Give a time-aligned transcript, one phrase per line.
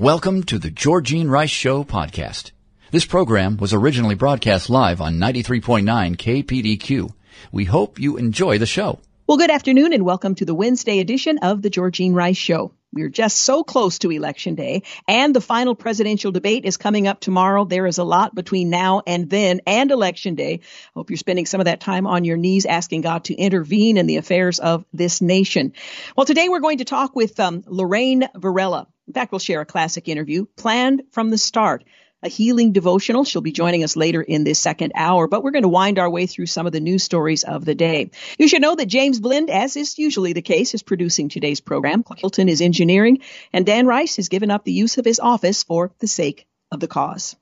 [0.00, 2.52] Welcome to the Georgene Rice Show podcast.
[2.90, 7.12] This program was originally broadcast live on 93.9 KPDQ.
[7.52, 9.00] We hope you enjoy the show.
[9.26, 12.72] Well, good afternoon and welcome to the Wednesday edition of the Georgene Rice Show.
[12.92, 17.20] We're just so close to election day and the final presidential debate is coming up
[17.20, 17.64] tomorrow.
[17.64, 20.60] There is a lot between now and then and election day.
[20.94, 24.06] Hope you're spending some of that time on your knees asking God to intervene in
[24.06, 25.74] the affairs of this nation.
[26.16, 28.88] Well, today we're going to talk with um, Lorraine Varela.
[29.06, 31.84] In fact, we'll share a classic interview planned from the start
[32.22, 33.24] a healing devotional.
[33.24, 36.10] She'll be joining us later in this second hour, but we're going to wind our
[36.10, 38.10] way through some of the news stories of the day.
[38.38, 42.04] You should know that James Blend, as is usually the case, is producing today's program.
[42.16, 43.20] Hilton is engineering,
[43.52, 46.80] and Dan Rice has given up the use of his office for the sake of
[46.80, 47.36] the cause.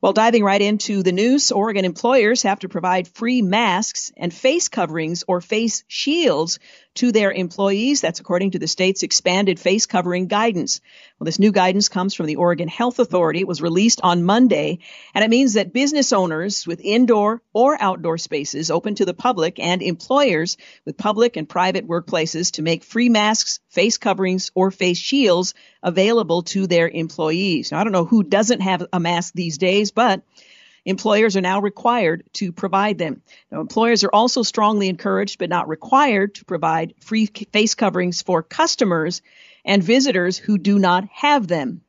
[0.00, 4.68] Well, diving right into the news, Oregon employers have to provide free masks and face
[4.68, 6.60] coverings or face shields
[6.98, 8.00] to their employees.
[8.00, 10.80] That's according to the state's expanded face covering guidance.
[11.18, 13.40] Well, this new guidance comes from the Oregon Health Authority.
[13.40, 14.78] It was released on Monday,
[15.14, 19.58] and it means that business owners with indoor or outdoor spaces open to the public
[19.58, 24.98] and employers with public and private workplaces to make free masks, face coverings, or face
[24.98, 27.72] shields available to their employees.
[27.72, 30.22] Now, I don't know who doesn't have a mask these days, but
[30.88, 33.20] employers are now required to provide them.
[33.52, 38.42] Now, employers are also strongly encouraged but not required to provide free face coverings for
[38.42, 39.20] customers
[39.66, 41.82] and visitors who do not have them.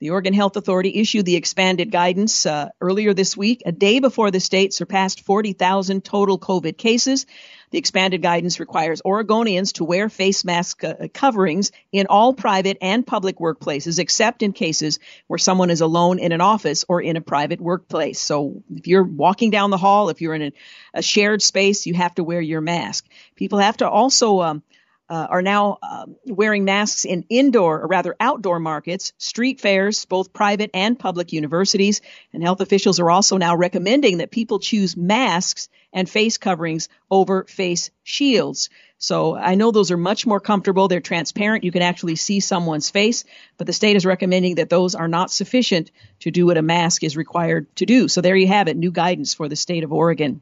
[0.00, 4.30] The Oregon Health Authority issued the expanded guidance uh, earlier this week, a day before
[4.30, 7.26] the state surpassed 40,000 total COVID cases.
[7.72, 13.06] The expanded guidance requires Oregonians to wear face mask uh, coverings in all private and
[13.06, 17.22] public workplaces, except in cases where someone is alone in an office or in a
[17.22, 18.20] private workplace.
[18.20, 20.52] So if you're walking down the hall, if you're in a,
[20.92, 23.06] a shared space, you have to wear your mask.
[23.36, 24.62] People have to also um,
[25.08, 30.32] uh, are now uh, wearing masks in indoor, or rather outdoor markets, street fairs, both
[30.32, 32.00] private and public universities.
[32.32, 37.44] And health officials are also now recommending that people choose masks and face coverings over
[37.44, 38.70] face shields.
[38.98, 40.86] So I know those are much more comfortable.
[40.86, 41.64] They're transparent.
[41.64, 43.24] You can actually see someone's face,
[43.58, 47.02] but the state is recommending that those are not sufficient to do what a mask
[47.02, 48.06] is required to do.
[48.06, 50.40] So there you have it, new guidance for the state of Oregon.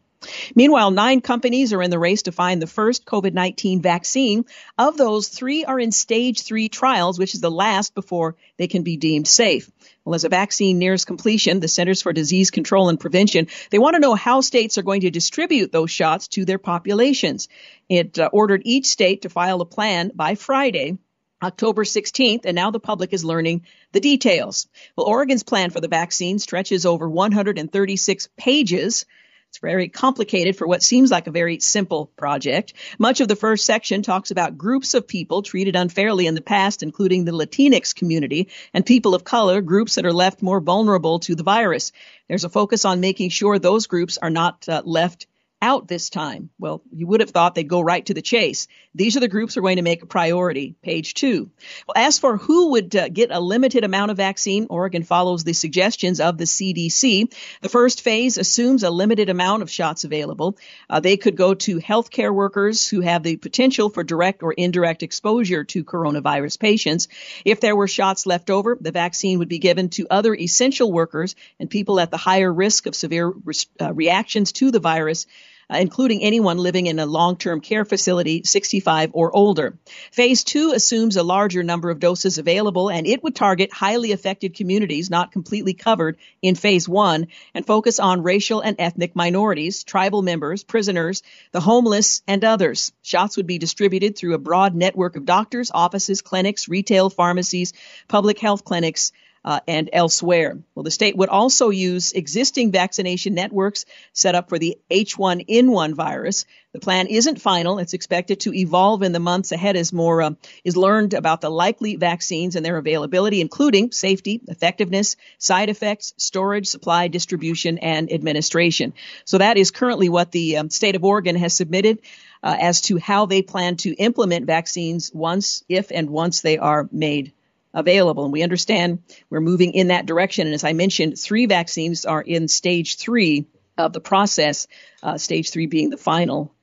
[0.55, 4.45] Meanwhile, nine companies are in the race to find the first COVID 19 vaccine.
[4.77, 8.83] Of those, three are in stage three trials, which is the last before they can
[8.83, 9.71] be deemed safe.
[10.05, 13.95] Well, as a vaccine nears completion, the Centers for Disease Control and Prevention, they want
[13.95, 17.49] to know how states are going to distribute those shots to their populations.
[17.89, 20.97] It uh, ordered each state to file a plan by Friday
[21.43, 24.69] October 16th, and now the public is learning the details.
[24.97, 29.07] Well, Oregon's plan for the vaccine stretches over 136 pages.
[29.51, 32.73] It's very complicated for what seems like a very simple project.
[33.01, 36.85] Much of the first section talks about groups of people treated unfairly in the past,
[36.85, 41.35] including the Latinx community and people of color, groups that are left more vulnerable to
[41.35, 41.91] the virus.
[42.29, 45.27] There's a focus on making sure those groups are not uh, left
[45.63, 46.51] out this time?
[46.59, 48.67] Well, you would have thought they'd go right to the chase.
[48.95, 50.75] These are the groups we're going to make a priority.
[50.83, 51.51] Page two.
[51.87, 55.53] Well, as for who would uh, get a limited amount of vaccine, Oregon follows the
[55.53, 57.33] suggestions of the CDC.
[57.61, 60.57] The first phase assumes a limited amount of shots available.
[60.89, 65.03] Uh, they could go to healthcare workers who have the potential for direct or indirect
[65.03, 67.09] exposure to coronavirus patients.
[67.45, 71.37] If there were shots left over, the vaccine would be given to other essential workers
[71.59, 75.27] and people at the higher risk of severe re- uh, reactions to the virus
[75.71, 79.79] Uh, including anyone living in a long-term care facility 65 or older.
[80.11, 84.55] Phase two assumes a larger number of doses available and it would target highly affected
[84.55, 90.23] communities not completely covered in phase one and focus on racial and ethnic minorities, tribal
[90.23, 91.23] members, prisoners,
[91.53, 92.93] the homeless, and others.
[93.03, 97.75] Shots would be distributed through a broad network of doctors, offices, clinics, retail pharmacies,
[98.09, 99.13] public health clinics,
[99.45, 100.59] uh, and elsewhere.
[100.75, 106.45] Well, the state would also use existing vaccination networks set up for the H1N1 virus.
[106.73, 107.79] The plan isn't final.
[107.79, 110.31] It's expected to evolve in the months ahead as more uh,
[110.63, 116.67] is learned about the likely vaccines and their availability, including safety, effectiveness, side effects, storage,
[116.67, 118.93] supply, distribution, and administration.
[119.25, 122.01] So that is currently what the um, state of Oregon has submitted.
[122.43, 126.89] Uh, as to how they plan to implement vaccines once, if and once they are
[126.91, 127.33] made
[127.73, 128.25] available.
[128.25, 130.47] And we understand we're moving in that direction.
[130.47, 133.47] And as I mentioned, three vaccines are in stage three
[133.79, 134.67] of the process,
[135.03, 136.55] uh, stage three being the final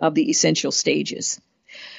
[0.00, 1.40] of the essential stages.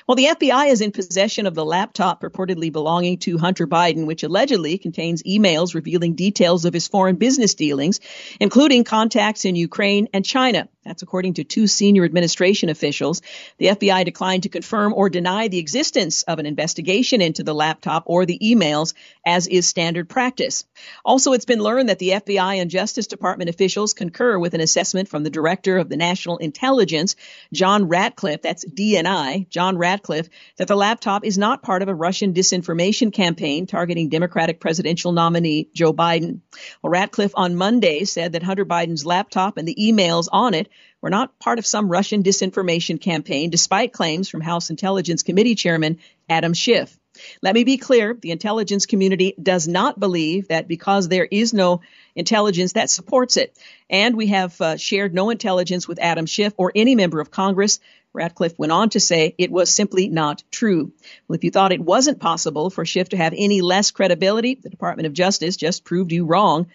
[0.08, 4.24] Well, the FBI is in possession of the laptop purportedly belonging to Hunter Biden, which
[4.24, 8.00] allegedly contains emails revealing details of his foreign business dealings,
[8.40, 10.68] including contacts in Ukraine and China.
[10.86, 13.22] That's according to two senior administration officials.
[13.58, 18.04] The FBI declined to confirm or deny the existence of an investigation into the laptop
[18.08, 18.94] or the emails,
[19.26, 20.66] as is standard practice.
[21.06, 25.08] Also, it's been learned that the FBI and Justice Department officials concur with an assessment
[25.08, 27.16] from the Director of the National Intelligence,
[27.54, 30.28] John Ratcliffe, that's DNI, John Ratcliffe,
[30.58, 35.70] that the laptop is not part of a Russian disinformation campaign targeting Democratic presidential nominee
[35.74, 36.42] Joe Biden.
[36.82, 40.70] Well, Ratcliffe on Monday said that Hunter Biden's laptop and the emails on it
[41.02, 46.00] were not part of some Russian disinformation campaign, despite claims from House Intelligence Committee Chairman
[46.30, 46.98] Adam Schiff.
[47.42, 51.82] Let me be clear the intelligence community does not believe that because there is no
[52.16, 53.58] intelligence that supports it.
[53.90, 57.80] And we have uh, shared no intelligence with Adam Schiff or any member of Congress.
[58.14, 60.92] Ratcliffe went on to say it was simply not true.
[61.28, 64.70] Well, if you thought it wasn't possible for Schiff to have any less credibility, the
[64.70, 66.68] Department of Justice just proved you wrong.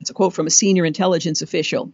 [0.00, 1.92] That's a quote from a senior intelligence official.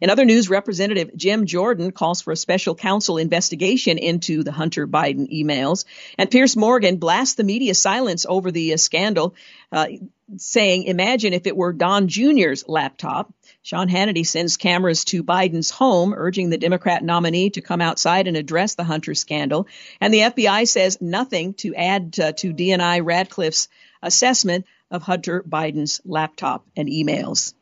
[0.00, 4.86] In other news, Representative Jim Jordan calls for a special counsel investigation into the Hunter
[4.86, 5.84] Biden emails.
[6.16, 9.34] And Piers Morgan blasts the media silence over the uh, scandal,
[9.70, 9.88] uh,
[10.38, 13.32] saying, Imagine if it were Don Jr.'s laptop.
[13.62, 18.38] Sean Hannity sends cameras to Biden's home, urging the Democrat nominee to come outside and
[18.38, 19.66] address the Hunter scandal.
[20.00, 23.68] And the FBI says nothing to add uh, to DNI Ratcliffe's
[24.02, 27.52] assessment of Hunter Biden's laptop and emails.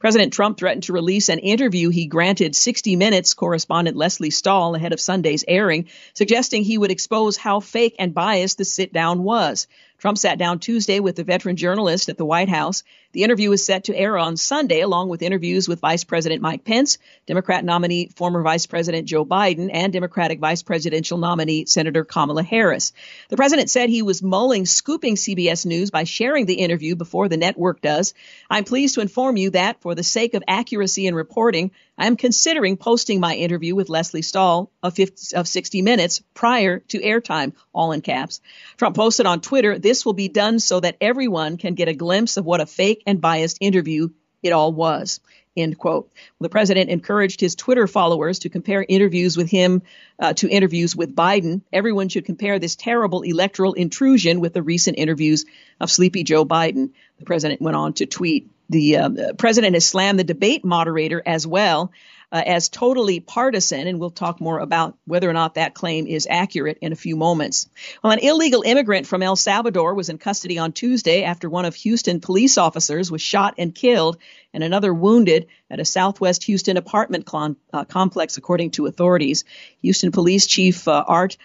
[0.00, 4.94] President Trump threatened to release an interview he granted 60 Minutes correspondent Lesley Stahl ahead
[4.94, 9.68] of Sunday's airing, suggesting he would expose how fake and biased the sit down was.
[10.00, 12.84] Trump sat down Tuesday with the veteran journalist at the White House.
[13.12, 16.64] The interview is set to air on Sunday, along with interviews with Vice President Mike
[16.64, 22.42] Pence, Democrat nominee former Vice President Joe Biden, and Democratic Vice Presidential nominee Senator Kamala
[22.42, 22.94] Harris.
[23.28, 27.36] The president said he was mulling scooping CBS News by sharing the interview before the
[27.36, 28.14] network does.
[28.48, 32.16] I'm pleased to inform you that, for the sake of accuracy in reporting, I am
[32.16, 37.52] considering posting my interview with Lesley Stahl of, 50, of 60 Minutes prior to airtime,
[37.74, 38.40] all in caps.
[38.78, 42.38] Trump posted on Twitter, this will be done so that everyone can get a glimpse
[42.38, 44.08] of what a fake and biased interview
[44.42, 45.20] it all was.
[45.54, 46.10] End quote.
[46.40, 49.82] The president encouraged his Twitter followers to compare interviews with him
[50.18, 51.60] uh, to interviews with Biden.
[51.70, 55.44] Everyone should compare this terrible electoral intrusion with the recent interviews
[55.78, 56.92] of Sleepy Joe Biden.
[57.18, 58.48] The president went on to tweet.
[58.70, 61.92] The uh, president has slammed the debate moderator as well
[62.32, 66.28] uh, as totally partisan, and we'll talk more about whether or not that claim is
[66.30, 67.68] accurate in a few moments.
[68.02, 71.74] Well, an illegal immigrant from El Salvador was in custody on Tuesday after one of
[71.74, 74.18] Houston police officers was shot and killed
[74.54, 77.28] and another wounded at a southwest Houston apartment
[77.72, 79.44] uh, complex, according to authorities.
[79.82, 81.36] Houston Police Chief uh, Art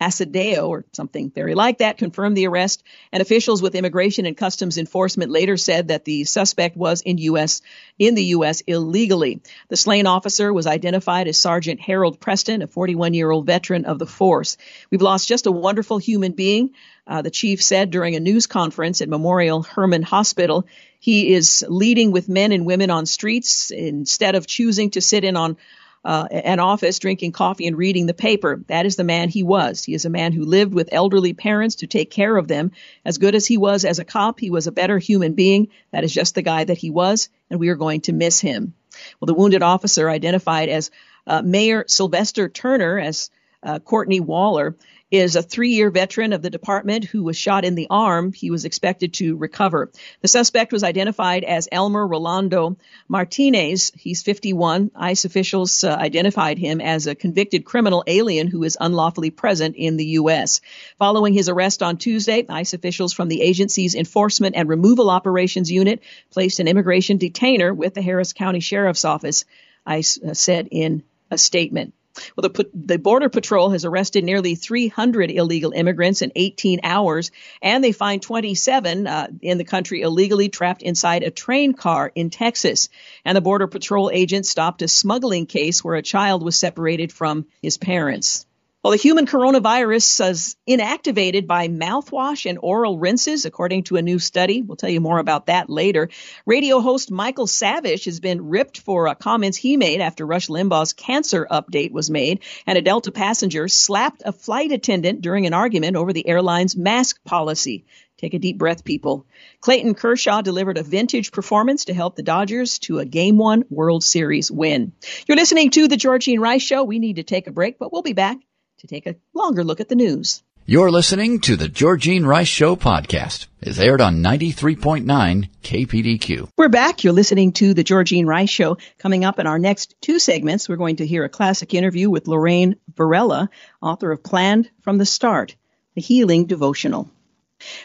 [0.00, 2.82] Asadeo or something very like that confirmed the arrest,
[3.12, 7.60] and officials with Immigration and Customs Enforcement later said that the suspect was in U.S.
[7.98, 8.62] in the U.S.
[8.62, 9.42] illegally.
[9.68, 14.56] The slain officer was identified as Sergeant Harold Preston, a 41-year-old veteran of the force.
[14.90, 16.70] We've lost just a wonderful human being,
[17.06, 20.66] uh, the chief said during a news conference at Memorial Hermann Hospital.
[20.98, 25.36] He is leading with men and women on streets instead of choosing to sit in
[25.36, 25.56] on
[26.04, 28.62] uh, an office drinking coffee and reading the paper.
[28.68, 29.84] That is the man he was.
[29.84, 32.72] He is a man who lived with elderly parents to take care of them.
[33.04, 35.68] As good as he was as a cop, he was a better human being.
[35.90, 38.74] That is just the guy that he was, and we are going to miss him.
[39.18, 40.90] Well, the wounded officer identified as
[41.26, 43.30] uh, Mayor Sylvester Turner as
[43.62, 44.76] uh, Courtney Waller
[45.10, 48.32] is a three year veteran of the department who was shot in the arm.
[48.32, 49.90] He was expected to recover.
[50.20, 52.76] The suspect was identified as Elmer Rolando
[53.08, 53.92] Martinez.
[53.96, 54.92] He's 51.
[54.94, 59.96] ICE officials uh, identified him as a convicted criminal alien who is unlawfully present in
[59.96, 60.60] the U.S.
[60.98, 66.02] Following his arrest on Tuesday, ICE officials from the agency's Enforcement and Removal Operations Unit
[66.30, 69.44] placed an immigration detainer with the Harris County Sheriff's Office,
[69.84, 71.94] ICE uh, said in a statement.
[72.36, 77.30] Well, the, the Border Patrol has arrested nearly 300 illegal immigrants in 18 hours,
[77.62, 82.30] and they find 27 uh, in the country illegally trapped inside a train car in
[82.30, 82.88] Texas.
[83.24, 87.46] And the Border Patrol agent stopped a smuggling case where a child was separated from
[87.62, 88.46] his parents.
[88.82, 94.18] Well, the human coronavirus is inactivated by mouthwash and oral rinses, according to a new
[94.18, 94.62] study.
[94.62, 96.08] We'll tell you more about that later.
[96.46, 100.94] Radio host Michael Savage has been ripped for uh, comments he made after Rush Limbaugh's
[100.94, 105.98] cancer update was made, and a Delta passenger slapped a flight attendant during an argument
[105.98, 107.84] over the airline's mask policy.
[108.16, 109.26] Take a deep breath, people.
[109.60, 114.02] Clayton Kershaw delivered a vintage performance to help the Dodgers to a Game 1 World
[114.02, 114.92] Series win.
[115.28, 116.84] You're listening to The Georgene Rice Show.
[116.84, 118.38] We need to take a break, but we'll be back
[118.80, 120.42] to take a longer look at the news.
[120.66, 123.46] You're listening to the Georgene Rice Show podcast.
[123.60, 126.48] It's aired on 93.9 KPDQ.
[126.56, 127.02] We're back.
[127.02, 128.78] You're listening to the Georgene Rice Show.
[128.98, 132.28] Coming up in our next two segments, we're going to hear a classic interview with
[132.28, 133.50] Lorraine Varela,
[133.82, 135.56] author of Planned from the Start,
[135.94, 137.10] the Healing Devotional.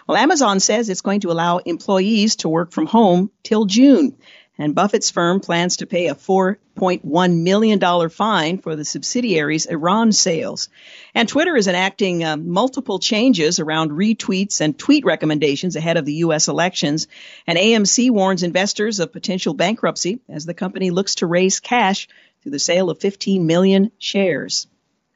[0.08, 4.18] Well, Amazon says it's going to allow employees to work from home till June.
[4.58, 10.70] And Buffett's firm plans to pay a $4.1 million fine for the subsidiary's Iran sales.
[11.14, 16.14] And Twitter is enacting uh, multiple changes around retweets and tweet recommendations ahead of the
[16.26, 16.48] U.S.
[16.48, 17.08] elections.
[17.46, 22.08] And AMC warns investors of potential bankruptcy as the company looks to raise cash
[22.42, 24.68] through the sale of 15 million shares.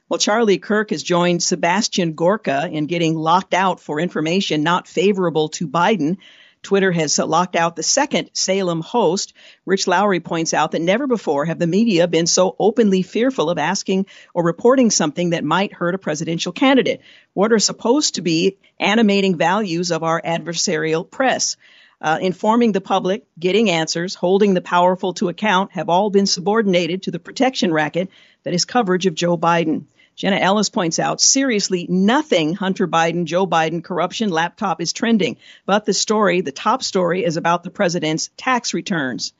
[0.09, 5.49] Well, Charlie Kirk has joined Sebastian Gorka in getting locked out for information not favorable
[5.49, 6.17] to Biden.
[6.61, 9.33] Twitter has locked out the second Salem host.
[9.65, 13.57] Rich Lowry points out that never before have the media been so openly fearful of
[13.57, 17.01] asking or reporting something that might hurt a presidential candidate.
[17.33, 21.55] What are supposed to be animating values of our adversarial press?
[22.01, 27.03] Uh, informing the public, getting answers, holding the powerful to account have all been subordinated
[27.03, 28.09] to the protection racket
[28.43, 29.83] that is coverage of Joe Biden.
[30.19, 35.37] Jenna Ellis points out, seriously, nothing Hunter Biden, Joe Biden corruption laptop is trending.
[35.65, 39.31] But the story, the top story, is about the president's tax returns.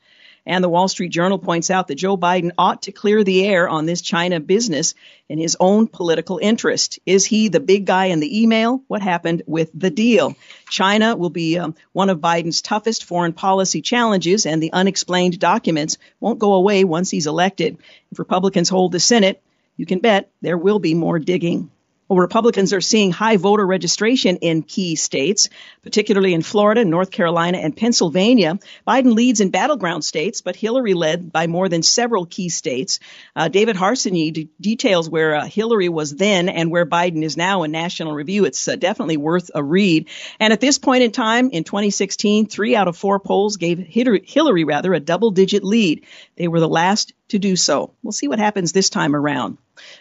[0.46, 3.68] And the Wall Street Journal points out that Joe Biden ought to clear the air
[3.68, 4.94] on this China business
[5.28, 6.98] in his own political interest.
[7.04, 8.82] Is he the big guy in the email?
[8.88, 10.34] What happened with the deal?
[10.70, 15.98] China will be um, one of Biden's toughest foreign policy challenges, and the unexplained documents
[16.20, 17.76] won't go away once he's elected.
[18.10, 19.42] If Republicans hold the Senate,
[19.80, 21.70] you can bet there will be more digging.
[22.06, 25.48] Well, Republicans are seeing high voter registration in key states,
[25.82, 28.58] particularly in Florida, North Carolina, and Pennsylvania.
[28.86, 33.00] Biden leads in battleground states, but Hillary led by more than several key states.
[33.34, 37.62] Uh, David Harsanyi d- details where uh, Hillary was then and where Biden is now
[37.62, 38.44] in National Review.
[38.44, 40.08] It's uh, definitely worth a read.
[40.38, 44.24] And at this point in time, in 2016, three out of four polls gave Hillary,
[44.26, 46.04] Hillary rather a double-digit lead.
[46.36, 47.92] They were the last to do so.
[48.02, 49.58] We'll see what happens this time around.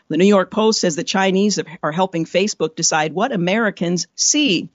[0.08, 4.70] The New York Post says the Chinese are helping Facebook decide what Americans see.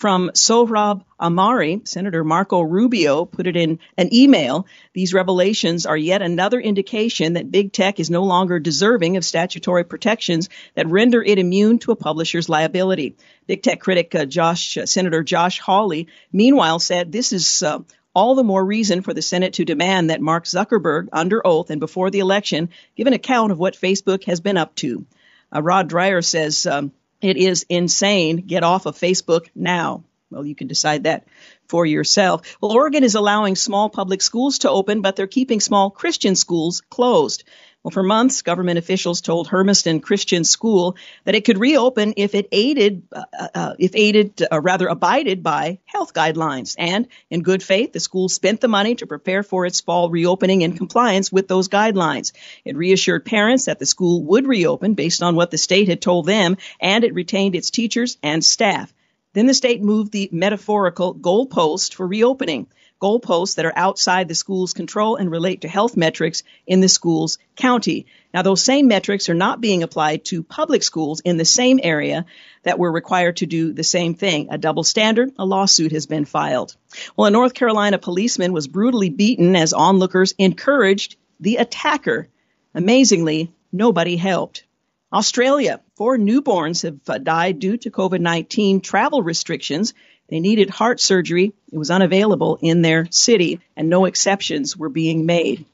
[0.00, 4.66] From Sohrab Ahmari, Senator Marco Rubio put it in an email.
[4.94, 9.84] These revelations are yet another indication that big tech is no longer deserving of statutory
[9.84, 13.14] protections that render it immune to a publisher's liability.
[13.46, 17.80] Big tech critic uh, Josh, uh, Senator Josh Hawley, meanwhile, said this is uh,
[18.14, 21.80] all the more reason for the Senate to demand that Mark Zuckerberg, under oath and
[21.80, 25.06] before the election, give an account of what Facebook has been up to.
[25.54, 28.38] Uh, Rod Dreher says um, it is insane.
[28.38, 30.04] Get off of Facebook now.
[30.30, 31.26] Well, you can decide that
[31.68, 32.56] for yourself.
[32.60, 36.82] Well, Oregon is allowing small public schools to open, but they're keeping small Christian schools
[36.88, 37.44] closed.
[37.82, 42.46] Well, for months, government officials told Hermiston Christian School that it could reopen if it
[42.52, 46.74] aided, uh, uh, if aided, uh, rather abided by health guidelines.
[46.78, 50.60] And in good faith, the school spent the money to prepare for its fall reopening
[50.60, 52.32] in compliance with those guidelines.
[52.66, 56.26] It reassured parents that the school would reopen based on what the state had told
[56.26, 58.92] them, and it retained its teachers and staff.
[59.32, 62.66] Then the state moved the metaphorical goalpost for reopening
[63.00, 67.38] goalposts that are outside the school's control and relate to health metrics in the school's
[67.56, 68.06] county.
[68.32, 72.26] Now, those same metrics are not being applied to public schools in the same area
[72.62, 74.48] that were required to do the same thing.
[74.50, 76.76] A double standard, a lawsuit has been filed.
[77.16, 82.28] Well, a North Carolina policeman was brutally beaten as onlookers encouraged the attacker.
[82.74, 84.64] Amazingly, nobody helped.
[85.12, 89.92] Australia, four newborns have uh, died due to COVID 19 travel restrictions
[90.30, 91.52] they needed heart surgery.
[91.72, 95.66] It was unavailable in their city, and no exceptions were being made.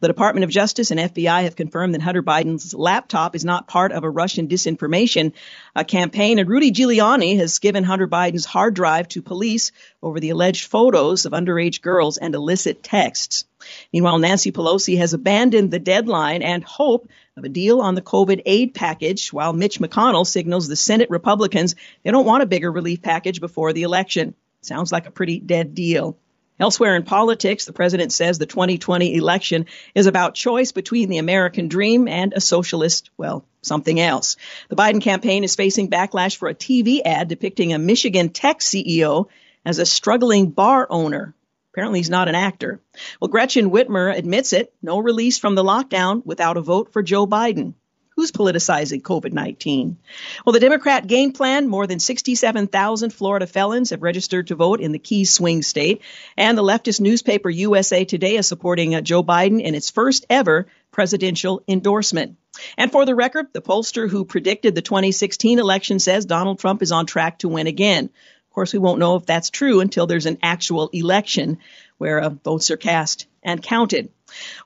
[0.00, 3.90] The Department of Justice and FBI have confirmed that Hunter Biden's laptop is not part
[3.90, 5.32] of a Russian disinformation
[5.74, 6.38] uh, campaign.
[6.38, 11.26] And Rudy Giuliani has given Hunter Biden's hard drive to police over the alleged photos
[11.26, 13.44] of underage girls and illicit texts.
[13.92, 17.08] Meanwhile, Nancy Pelosi has abandoned the deadline and hope
[17.38, 21.74] of a deal on the COVID aid package, while Mitch McConnell signals the Senate Republicans
[22.02, 24.34] they don't want a bigger relief package before the election.
[24.60, 26.18] Sounds like a pretty dead deal.
[26.60, 31.68] Elsewhere in politics, the president says the 2020 election is about choice between the American
[31.68, 34.36] dream and a socialist, well, something else.
[34.68, 39.28] The Biden campaign is facing backlash for a TV ad depicting a Michigan tech CEO
[39.64, 41.34] as a struggling bar owner
[41.78, 42.80] Apparently, he's not an actor.
[43.20, 47.24] Well, Gretchen Whitmer admits it no release from the lockdown without a vote for Joe
[47.24, 47.74] Biden.
[48.16, 49.96] Who's politicizing COVID 19?
[50.44, 54.90] Well, the Democrat game plan more than 67,000 Florida felons have registered to vote in
[54.90, 56.02] the key swing state.
[56.36, 60.66] And the leftist newspaper USA Today is supporting uh, Joe Biden in its first ever
[60.90, 62.38] presidential endorsement.
[62.76, 66.90] And for the record, the pollster who predicted the 2016 election says Donald Trump is
[66.90, 68.10] on track to win again.
[68.50, 71.58] Of course, we won't know if that's true until there's an actual election
[71.98, 74.10] where uh, votes are cast and counted.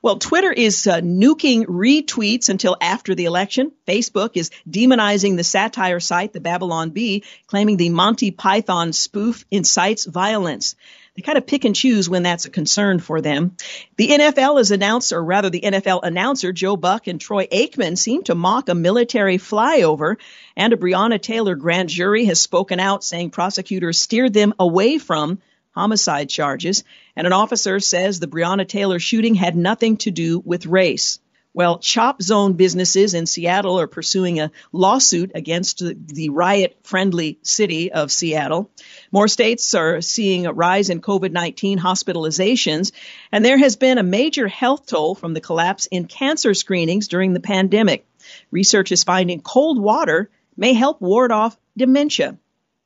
[0.01, 3.71] Well, Twitter is uh, nuking retweets until after the election.
[3.87, 10.05] Facebook is demonizing the satire site, the Babylon Bee, claiming the Monty Python spoof incites
[10.05, 10.75] violence.
[11.15, 13.55] They kind of pick and choose when that's a concern for them.
[13.97, 18.23] The NFL has announced, or rather the NFL announcer, Joe Buck and Troy Aikman seem
[18.23, 20.15] to mock a military flyover,
[20.57, 25.39] and a Breonna Taylor grand jury has spoken out saying prosecutors steered them away from
[25.75, 26.83] homicide charges,
[27.15, 31.19] and an officer says the Breonna Taylor shooting had nothing to do with race.
[31.55, 37.91] Well, Chop Zone businesses in Seattle are pursuing a lawsuit against the riot friendly city
[37.91, 38.71] of Seattle.
[39.11, 42.91] More states are seeing a rise in COVID 19 hospitalizations,
[43.31, 47.33] and there has been a major health toll from the collapse in cancer screenings during
[47.33, 48.07] the pandemic.
[48.49, 52.37] Research is finding cold water may help ward off dementia.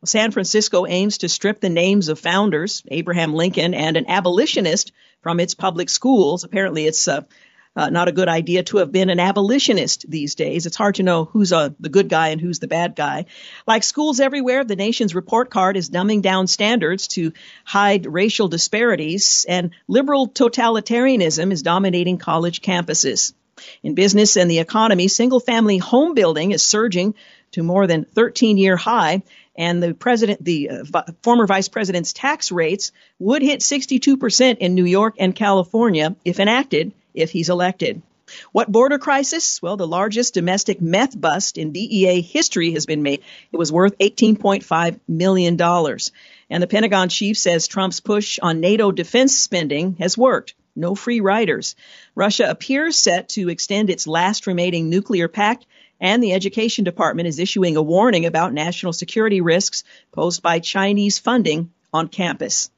[0.03, 5.39] San Francisco aims to strip the names of founders, Abraham Lincoln and an abolitionist, from
[5.39, 6.43] its public schools.
[6.43, 7.21] Apparently, it's uh,
[7.77, 10.65] uh, not a good idea to have been an abolitionist these days.
[10.65, 13.25] It's hard to know who's uh, the good guy and who's the bad guy.
[13.67, 19.45] Like schools everywhere, the nation's report card is dumbing down standards to hide racial disparities,
[19.47, 23.33] and liberal totalitarianism is dominating college campuses.
[23.83, 27.13] In business and the economy, single family home building is surging
[27.51, 29.21] to more than 13 year high
[29.57, 34.85] and the president, the uh, former vice president's tax rates would hit 62% in New
[34.85, 38.01] York and California if enacted, if he's elected.
[38.51, 39.61] What border crisis?
[39.61, 43.21] Well, the largest domestic meth bust in DEA history has been made.
[43.51, 45.61] It was worth $18.5 million.
[46.49, 50.55] And the Pentagon chief says Trump's push on NATO defense spending has worked.
[50.75, 51.75] No free riders.
[52.15, 55.65] Russia appears set to extend its last remaining nuclear pact
[55.99, 61.17] and the Education Department is issuing a warning about national security risks posed by Chinese
[61.17, 62.69] funding on campus.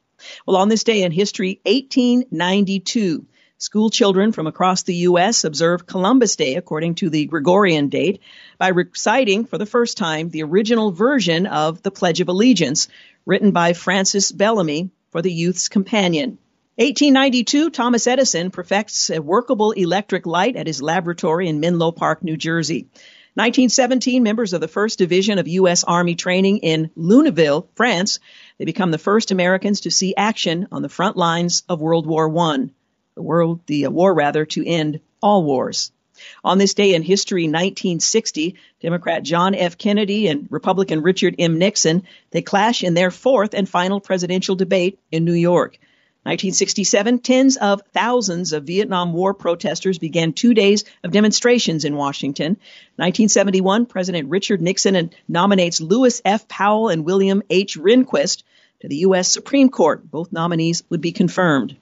[0.45, 3.25] Well, on this day in history, 1892,
[3.59, 5.43] school children from across the U.S.
[5.43, 8.21] observe Columbus Day according to the Gregorian date
[8.57, 12.87] by reciting for the first time the original version of the Pledge of Allegiance
[13.25, 16.37] written by Francis Bellamy for the Youth's Companion.
[16.77, 22.37] 1892, Thomas Edison perfects a workable electric light at his laboratory in Menlo Park, New
[22.37, 22.87] Jersey.
[23.33, 25.83] 1917, members of the 1st Division of U.S.
[25.83, 28.19] Army training in Lunéville, France,
[28.57, 32.33] they become the first Americans to see action on the front lines of World War
[32.37, 32.69] I,
[33.19, 35.91] the world, the war rather, to end all wars.
[36.41, 39.77] On this day in history, 1960, Democrat John F.
[39.77, 41.60] Kennedy and Republican Richard M.
[41.60, 45.79] Nixon, they clash in their fourth and final presidential debate in New York.
[46.23, 52.51] 1967, tens of thousands of Vietnam War protesters began two days of demonstrations in Washington.
[52.95, 56.47] 1971, President Richard Nixon nominates Lewis F.
[56.47, 57.77] Powell and William H.
[57.77, 58.43] Rehnquist
[58.79, 59.29] to the U.S.
[59.29, 60.10] Supreme Court.
[60.10, 61.75] Both nominees would be confirmed.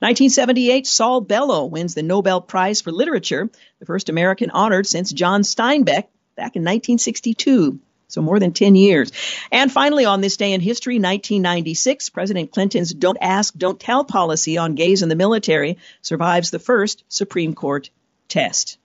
[0.00, 5.42] 1978, Saul Bellow wins the Nobel Prize for Literature, the first American honored since John
[5.42, 7.80] Steinbeck back in 1962
[8.12, 9.10] so more than 10 years.
[9.50, 14.58] And finally, on this day in history, 1996, President Clinton's Don't Ask, Don't Tell policy
[14.58, 17.88] on gays in the military survives the first Supreme Court
[18.28, 18.78] test.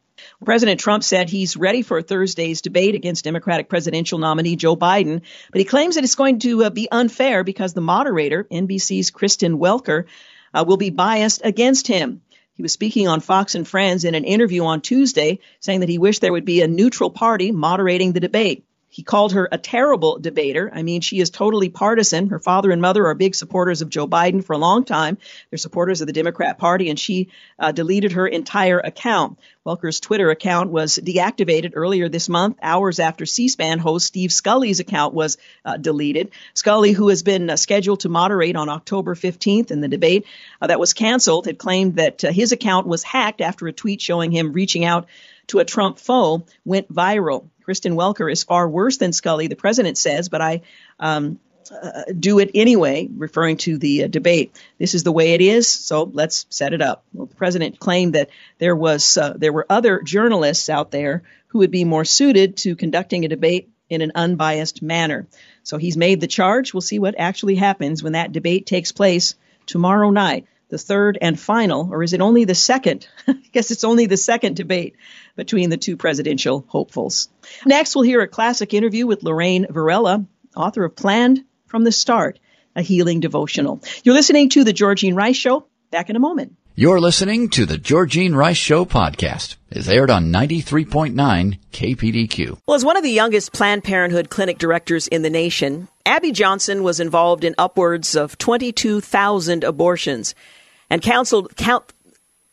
[0.43, 5.21] President Trump said he's ready for Thursday's debate against Democratic presidential nominee Joe Biden,
[5.51, 9.59] but he claims that it's going to uh, be unfair because the moderator, NBC's Kristen
[9.59, 10.05] Welker,
[10.57, 12.21] uh, will be biased against him.
[12.53, 15.99] He was speaking on Fox and Friends in an interview on Tuesday, saying that he
[15.99, 18.65] wished there would be a neutral party moderating the debate.
[18.89, 20.71] He called her a terrible debater.
[20.73, 22.29] I mean, she is totally partisan.
[22.29, 25.17] Her father and mother are big supporters of Joe Biden for a long time.
[25.49, 29.39] They're supporters of the Democrat Party, and she uh, deleted her entire account.
[29.65, 35.13] Welker's Twitter account was deactivated earlier this month, hours after C-SPAN host Steve Scully's account
[35.13, 36.31] was uh, deleted.
[36.53, 40.25] Scully, who has been uh, scheduled to moderate on October 15th in the debate
[40.61, 44.01] uh, that was canceled, had claimed that uh, his account was hacked after a tweet
[44.01, 45.07] showing him reaching out
[45.47, 47.47] to a Trump foe went viral.
[47.63, 50.61] Kristen Welker is far worse than Scully, the president says, but I
[50.99, 51.39] um,
[51.71, 54.55] uh, do it anyway, referring to the uh, debate.
[54.77, 57.03] This is the way it is, so let's set it up.
[57.13, 61.59] Well, the president claimed that there was uh, there were other journalists out there who
[61.59, 65.27] would be more suited to conducting a debate in an unbiased manner.
[65.63, 66.73] So he's made the charge.
[66.73, 70.45] We'll see what actually happens when that debate takes place tomorrow night.
[70.69, 73.07] The third and final, or is it only the second?
[73.27, 74.95] I guess it's only the second debate
[75.35, 77.29] between the two presidential hopefuls.
[77.65, 80.25] Next, we'll hear a classic interview with Lorraine Varela,
[80.57, 82.39] author of Planned from the Start,
[82.75, 83.81] a healing devotional.
[84.03, 85.65] You're listening to The Georgene Rice Show.
[85.89, 86.57] Back in a moment.
[86.75, 89.55] You're listening to the Georgene Rice Show podcast.
[89.71, 92.59] It's aired on 93.9 KPDQ.
[92.67, 96.83] Well, as one of the youngest Planned Parenthood clinic directors in the nation, Abby Johnson
[96.83, 100.35] was involved in upwards of 22,000 abortions
[100.89, 101.93] and counseled count,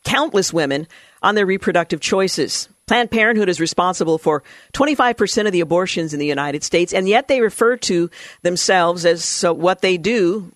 [0.03, 0.87] countless women
[1.21, 2.69] on their reproductive choices.
[2.87, 4.43] Planned Parenthood is responsible for
[4.73, 8.11] 25% of the abortions in the United States, and yet they refer to
[8.43, 10.51] themselves as what they do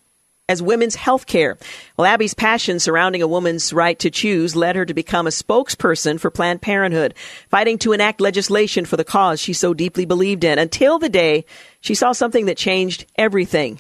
[0.48, 1.58] as women's health care.
[1.96, 6.20] Well, Abby's passion surrounding a woman's right to choose led her to become a spokesperson
[6.20, 7.14] for Planned Parenthood,
[7.50, 11.46] fighting to enact legislation for the cause she so deeply believed in until the day
[11.82, 13.80] she saw something that changed everything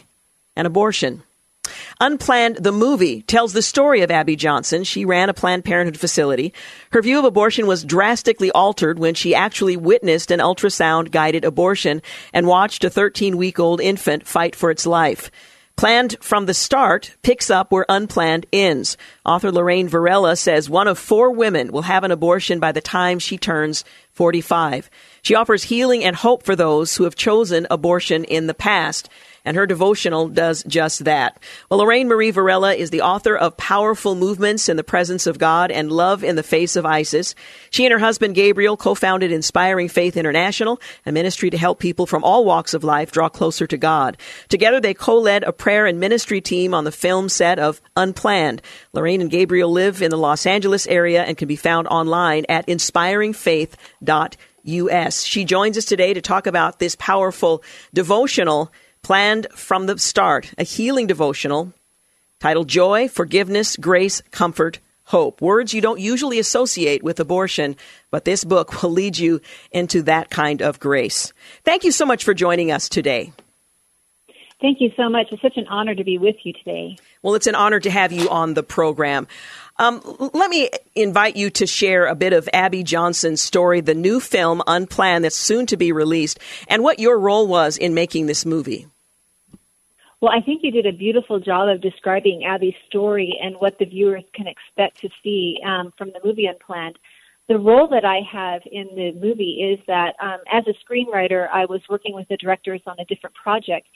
[0.55, 1.23] an abortion.
[1.99, 4.83] Unplanned, the movie, tells the story of Abby Johnson.
[4.83, 6.53] She ran a Planned Parenthood facility.
[6.91, 12.01] Her view of abortion was drastically altered when she actually witnessed an ultrasound guided abortion
[12.33, 15.31] and watched a 13 week old infant fight for its life.
[15.79, 18.97] Planned from the start picks up where unplanned ends.
[19.25, 23.17] Author Lorraine Varela says one of four women will have an abortion by the time
[23.17, 24.89] she turns 45.
[25.21, 29.07] She offers healing and hope for those who have chosen abortion in the past
[29.49, 31.41] and her devotional does just that.
[31.71, 35.71] Well, Lorraine Marie Varela is the author of Powerful Moments in the Presence of God
[35.71, 37.33] and Love in the Face of ISIS.
[37.71, 42.23] She and her husband Gabriel co-founded Inspiring Faith International, a ministry to help people from
[42.23, 44.17] all walks of life draw closer to God.
[44.49, 48.61] Together, they co-led a prayer and ministry team on the film set of Unplanned.
[48.93, 52.67] Lorraine and Gabriel live in the Los Angeles area and can be found online at
[52.67, 55.23] inspiringfaith.us.
[55.23, 57.63] She joins us today to talk about this powerful
[57.95, 61.73] devotional planned from the start, a healing devotional
[62.39, 65.41] titled Joy, Forgiveness, Grace, Comfort, Hope.
[65.41, 67.75] Words you don't usually associate with abortion,
[68.11, 71.33] but this book will lead you into that kind of grace.
[71.63, 73.33] Thank you so much for joining us today.
[74.61, 75.27] Thank you so much.
[75.31, 76.97] It's such an honor to be with you today.
[77.21, 79.27] Well, it's an honor to have you on the program.
[79.79, 80.01] Um,
[80.33, 84.61] let me invite you to share a bit of Abby Johnson's story, the new film
[84.67, 86.37] Unplanned that's soon to be released,
[86.67, 88.87] and what your role was in making this movie.
[90.19, 93.85] Well, I think you did a beautiful job of describing Abby's story and what the
[93.85, 96.99] viewers can expect to see um, from the movie Unplanned.
[97.47, 101.65] The role that I have in the movie is that um, as a screenwriter, I
[101.65, 103.87] was working with the directors on a different project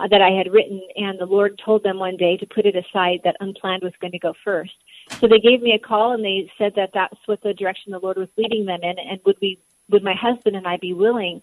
[0.00, 2.74] uh, that I had written, and the Lord told them one day to put it
[2.74, 4.72] aside that Unplanned was going to go first.
[5.18, 7.98] So they gave me a call and they said that that's what the direction the
[7.98, 9.58] Lord was leading them in, and would we,
[9.90, 11.42] would my husband and I be willing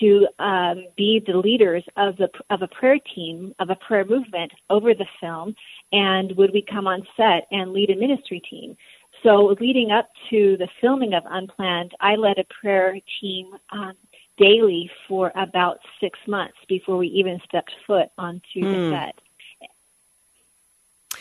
[0.00, 4.52] to um, be the leaders of the of a prayer team of a prayer movement
[4.70, 5.54] over the film,
[5.92, 8.76] and would we come on set and lead a ministry team?
[9.22, 13.94] So leading up to the filming of Unplanned, I led a prayer team um,
[14.38, 18.62] daily for about six months before we even stepped foot onto mm.
[18.62, 18.92] the hmm.
[18.92, 19.14] set.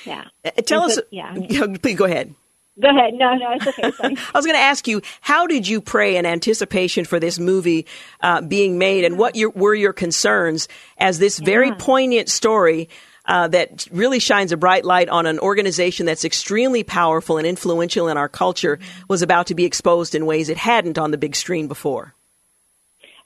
[0.05, 0.23] Yeah.
[0.45, 0.99] Uh, tell us.
[1.11, 1.33] yeah.
[1.81, 2.33] Please go ahead.
[2.79, 3.15] Go ahead.
[3.15, 3.91] No, no, it's okay.
[4.33, 7.87] I was going to ask you, how did you pray in anticipation for this movie
[8.21, 11.75] uh, being made, and what your, were your concerns as this very yeah.
[11.79, 12.89] poignant story
[13.25, 18.07] uh, that really shines a bright light on an organization that's extremely powerful and influential
[18.07, 21.35] in our culture was about to be exposed in ways it hadn't on the big
[21.35, 22.13] screen before?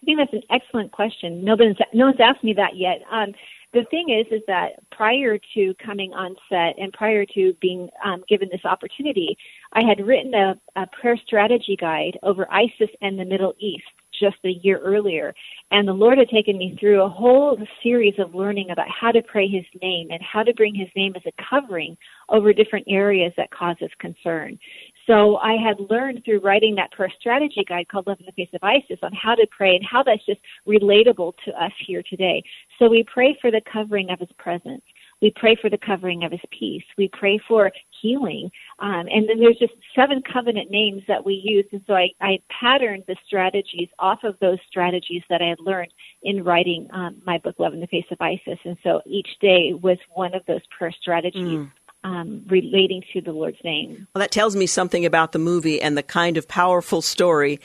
[0.02, 1.44] I think that's an excellent question.
[1.44, 3.02] No one's, no one's asked me that yet.
[3.12, 3.34] Um,
[3.74, 8.24] the thing is, is that prior to coming on set and prior to being um,
[8.28, 9.38] given this opportunity,
[9.74, 13.84] I had written a, a prayer strategy guide over ISIS and the Middle East
[14.20, 15.34] just a year earlier.
[15.72, 19.22] And the Lord had taken me through a whole series of learning about how to
[19.22, 21.98] pray His name and how to bring His name as a covering
[22.30, 24.60] over different areas that cause us concern.
[25.08, 28.50] So I had learned through writing that prayer strategy guide called Love in the Face
[28.54, 32.44] of ISIS on how to pray and how that's just relatable to us here today.
[32.80, 34.84] So we pray for the covering of His presence.
[35.22, 36.84] We pray for the covering of His peace.
[36.98, 38.50] We pray for healing.
[38.80, 41.66] Um, and then there's just seven covenant names that we use.
[41.72, 45.94] And so I, I patterned the strategies off of those strategies that I had learned
[46.24, 48.60] in writing um, my book, Love in the Face of ISIS.
[48.66, 51.42] And so each day was one of those prayer strategies.
[51.60, 51.72] Mm
[52.04, 54.08] um, relating to the Lord's name.
[54.14, 57.60] Well, that tells me something about the movie and the kind of powerful story,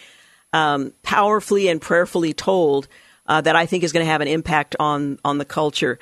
[0.52, 2.88] um, powerfully and prayerfully told,
[3.26, 5.98] uh, that I think is going to have an impact on on the culture.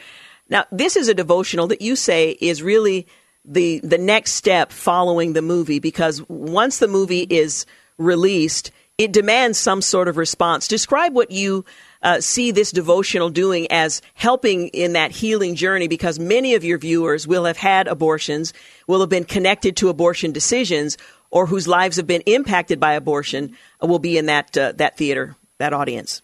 [0.49, 3.07] Now, this is a devotional that you say is really
[3.45, 7.67] the the next step following the movie because once the movie is
[7.99, 10.69] released, it demands some sort of response.
[10.69, 11.65] Describe what you
[12.05, 15.89] uh, see this devotional doing as helping in that healing journey?
[15.89, 18.53] Because many of your viewers will have had abortions,
[18.87, 20.97] will have been connected to abortion decisions,
[21.31, 24.97] or whose lives have been impacted by abortion uh, will be in that uh, that
[24.97, 26.23] theater, that audience.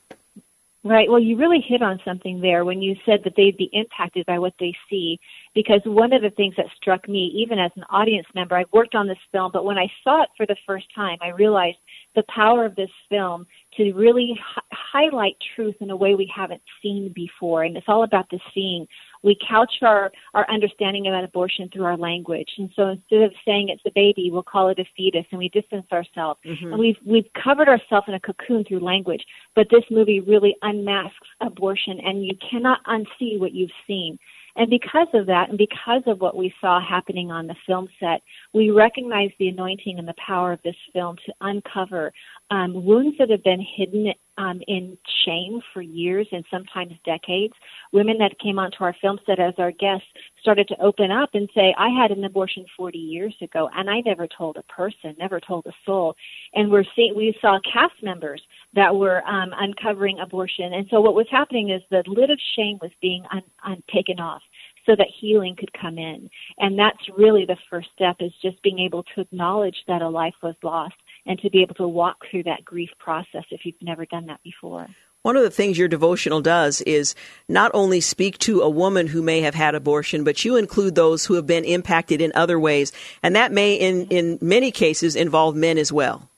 [0.82, 1.10] Right.
[1.10, 4.38] Well, you really hit on something there when you said that they'd be impacted by
[4.38, 5.20] what they see.
[5.54, 8.94] Because one of the things that struck me, even as an audience member, I've worked
[8.94, 11.76] on this film, but when I saw it for the first time, I realized
[12.14, 13.46] the power of this film
[13.80, 17.64] to really hi- highlight truth in a way we haven't seen before.
[17.64, 18.86] And it's all about the seeing.
[19.22, 22.48] We couch our, our understanding about abortion through our language.
[22.58, 25.48] And so instead of saying it's a baby, we'll call it a fetus and we
[25.48, 26.40] distance ourselves.
[26.44, 26.72] Mm-hmm.
[26.72, 29.24] And we've, we've covered ourselves in a cocoon through language.
[29.54, 34.18] But this movie really unmasks abortion and you cannot unsee what you've seen.
[34.56, 38.22] And because of that, and because of what we saw happening on the film set,
[38.52, 42.12] we recognize the anointing and the power of this film to uncover
[42.50, 47.52] um, wounds that have been hidden um, in shame for years and sometimes decades.
[47.92, 50.06] Women that came onto our film set as our guests
[50.40, 54.00] started to open up and say, I had an abortion 40 years ago and I
[54.00, 56.16] never told a person, never told a soul.
[56.54, 58.42] And we're seeing, we saw cast members
[58.74, 60.72] that were um, uncovering abortion.
[60.72, 64.18] And so what was happening is the lid of shame was being un, un, taken
[64.18, 64.42] off
[64.86, 66.30] so that healing could come in.
[66.58, 70.34] And that's really the first step is just being able to acknowledge that a life
[70.42, 70.94] was lost
[71.26, 74.42] and to be able to walk through that grief process if you've never done that
[74.42, 74.86] before.
[75.22, 77.14] One of the things your devotional does is
[77.46, 81.26] not only speak to a woman who may have had abortion, but you include those
[81.26, 82.90] who have been impacted in other ways.
[83.22, 86.30] And that may, in, in many cases, involve men as well.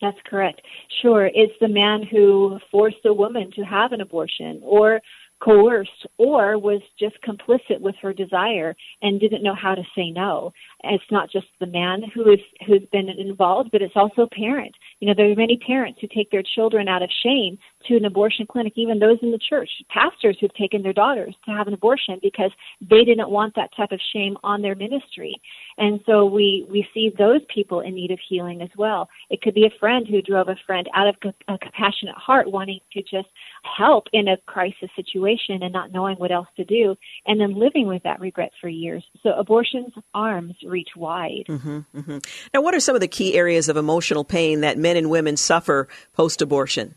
[0.00, 0.60] That's correct.
[1.02, 1.26] Sure.
[1.26, 5.00] It's the man who forced a woman to have an abortion or
[5.40, 10.52] coerced or was just complicit with her desire and didn't know how to say no.
[10.84, 14.74] it's not just the man who is who's been involved, but it's also parent.
[15.00, 18.04] You know, there are many parents who take their children out of shame to an
[18.04, 21.74] abortion clinic, even those in the church, pastors who've taken their daughters to have an
[21.74, 25.40] abortion because they didn't want that type of shame on their ministry.
[25.76, 29.08] And so we, we see those people in need of healing as well.
[29.30, 32.80] It could be a friend who drove a friend out of a compassionate heart wanting
[32.92, 33.28] to just
[33.76, 37.86] help in a crisis situation and not knowing what else to do and then living
[37.86, 39.04] with that regret for years.
[39.22, 41.44] So abortion's arms reach wide.
[41.48, 42.18] Mm-hmm, mm-hmm.
[42.52, 45.36] Now, what are some of the key areas of emotional pain that men and women
[45.36, 46.94] suffer post abortion?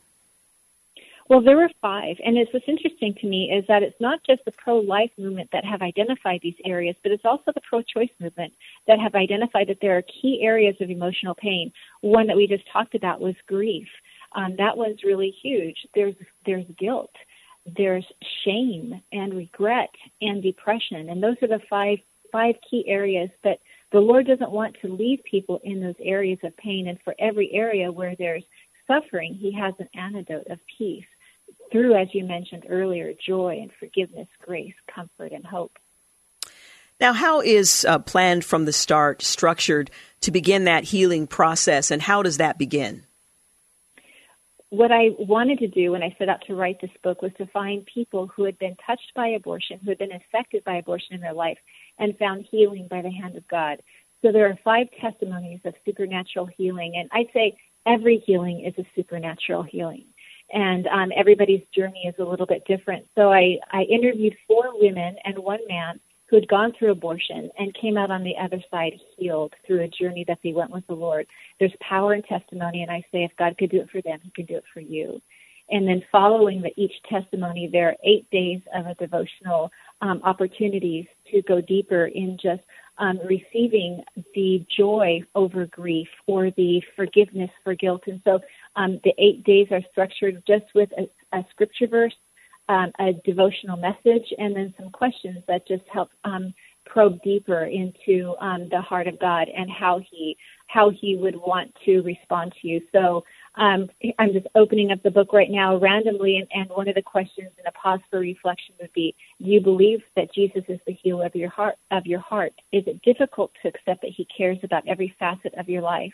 [1.32, 4.44] Well, there were five, and it's what's interesting to me is that it's not just
[4.44, 8.52] the pro-life movement that have identified these areas, but it's also the pro-choice movement
[8.86, 11.72] that have identified that there are key areas of emotional pain.
[12.02, 13.88] One that we just talked about was grief.
[14.36, 15.78] Um, that was really huge.
[15.96, 16.15] There's
[16.46, 17.15] there's guilt,
[17.78, 18.06] there's
[18.44, 22.00] shame and regret and depression, and those are the five
[22.34, 23.60] five key areas that
[23.94, 26.89] the Lord doesn't want to leave people in those areas of pain.
[26.89, 28.44] And for every area where there's
[28.86, 31.06] suffering, He has an antidote of peace
[31.71, 35.77] through, as you mentioned earlier, joy and forgiveness, grace, comfort, and hope.
[36.99, 39.89] Now, how is uh, planned from the start structured
[40.21, 43.03] to begin that healing process, and how does that begin?
[44.69, 47.47] What I wanted to do when I set out to write this book was to
[47.47, 51.21] find people who had been touched by abortion, who had been affected by abortion in
[51.21, 51.57] their life,
[51.97, 53.81] and found healing by the hand of God.
[54.21, 58.88] So there are five testimonies of supernatural healing, and I'd say every healing is a
[58.95, 60.05] supernatural healing
[60.54, 63.06] and um, everybody's journey is a little bit different.
[63.16, 67.76] So I, I interviewed four women and one man who had gone through abortion and
[67.76, 70.94] came out on the other side healed through a journey that they went with the
[70.94, 71.28] Lord.
[71.60, 74.32] There's power in testimony, and I say if God could do it for them, He
[74.32, 75.22] can do it for you.
[75.70, 81.06] And then following the, each testimony, there are eight days of a devotional um, opportunities
[81.32, 82.62] to go deeper in just
[82.98, 84.04] um, receiving
[84.36, 88.04] the joy over grief or the forgiveness for guilt.
[88.08, 88.40] And so
[88.75, 92.15] um, the eight days are structured just with a, a scripture verse,
[92.69, 96.53] um, a devotional message, and then some questions that just help um,
[96.86, 101.73] probe deeper into um, the heart of God and how He how He would want
[101.86, 102.81] to respond to you.
[102.93, 103.23] So
[103.55, 107.01] um, I'm just opening up the book right now randomly, and, and one of the
[107.01, 110.93] questions in a pause for reflection would be: Do you believe that Jesus is the
[110.93, 111.75] healer of your heart?
[111.91, 115.67] Of your heart, is it difficult to accept that He cares about every facet of
[115.67, 116.13] your life?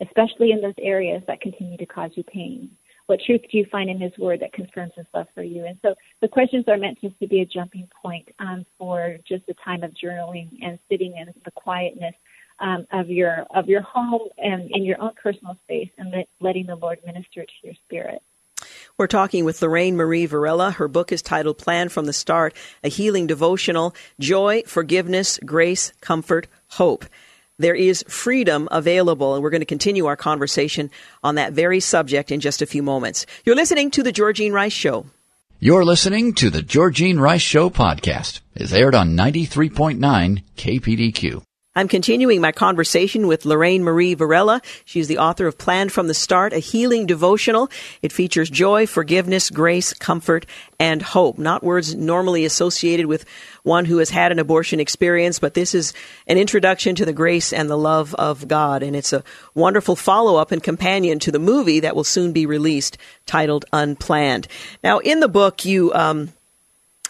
[0.00, 2.70] Especially in those areas that continue to cause you pain?
[3.06, 5.64] What truth do you find in His Word that confirms His love for you?
[5.64, 9.44] And so the questions are meant just to be a jumping point um, for just
[9.48, 12.14] a time of journaling and sitting in the quietness
[12.58, 16.66] um, of your of your home and in your own personal space, and let, letting
[16.66, 18.22] the Lord minister to your spirit.
[18.98, 20.70] We're talking with Lorraine Marie Varela.
[20.70, 26.48] Her book is titled Plan from the Start, a healing devotional, joy, forgiveness, grace, comfort,
[26.68, 27.04] hope.
[27.58, 29.34] There is freedom available.
[29.34, 30.90] And we're going to continue our conversation
[31.24, 33.24] on that very subject in just a few moments.
[33.44, 35.06] You're listening to The Georgene Rice Show.
[35.58, 38.40] You're listening to The Georgene Rice Show podcast.
[38.54, 41.45] It's aired on 93.9 KPDQ.
[41.76, 44.62] I'm continuing my conversation with Lorraine Marie Varela.
[44.86, 47.68] She's the author of Planned from the Start, a healing devotional.
[48.00, 50.46] It features joy, forgiveness, grace, comfort,
[50.80, 51.36] and hope.
[51.36, 53.26] Not words normally associated with
[53.62, 55.92] one who has had an abortion experience, but this is
[56.26, 58.82] an introduction to the grace and the love of God.
[58.82, 59.22] And it's a
[59.54, 64.48] wonderful follow up and companion to the movie that will soon be released titled Unplanned.
[64.82, 66.32] Now, in the book, you, um,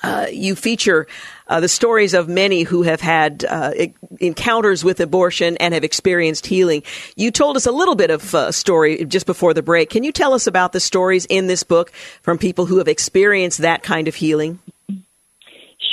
[0.06, 1.08] uh, you feature
[1.48, 3.72] uh, the stories of many who have had uh,
[4.20, 6.84] encounters with abortion and have experienced healing.
[7.16, 9.90] You told us a little bit of a uh, story just before the break.
[9.90, 11.90] Can you tell us about the stories in this book
[12.22, 14.60] from people who have experienced that kind of healing?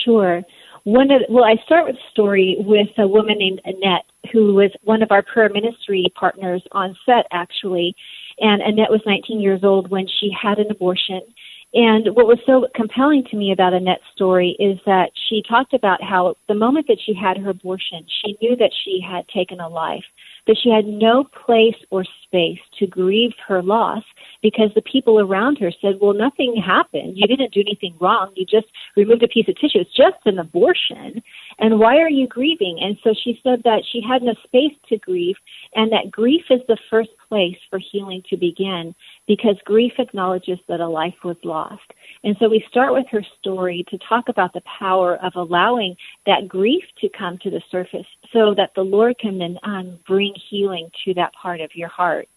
[0.06, 0.44] Sure.
[0.84, 4.70] One of well, I start with a story with a woman named Annette, who was
[4.84, 7.96] one of our prayer ministry partners on set, actually.
[8.40, 11.22] And Annette was 19 years old when she had an abortion
[11.74, 16.04] and what was so compelling to me about Annette's story is that she talked about
[16.04, 19.68] how the moment that she had her abortion, she knew that she had taken a
[19.68, 20.04] life,
[20.46, 24.04] that she had no place or space to grieve her loss
[24.44, 27.14] because the people around her said, well, nothing happened.
[27.16, 28.34] You didn't do anything wrong.
[28.36, 29.80] You just removed a piece of tissue.
[29.80, 31.24] It's just an abortion.
[31.60, 32.78] And why are you grieving?
[32.82, 35.38] And so she said that she had no space to grieve
[35.74, 38.94] and that grief is the first place for healing to begin
[39.28, 41.82] because grief acknowledges that a life was lost.
[42.26, 46.50] And so we start with her story to talk about the power of allowing that
[46.50, 50.90] grief to come to the surface so that the Lord can then um, bring healing
[51.06, 52.28] to that part of your heart.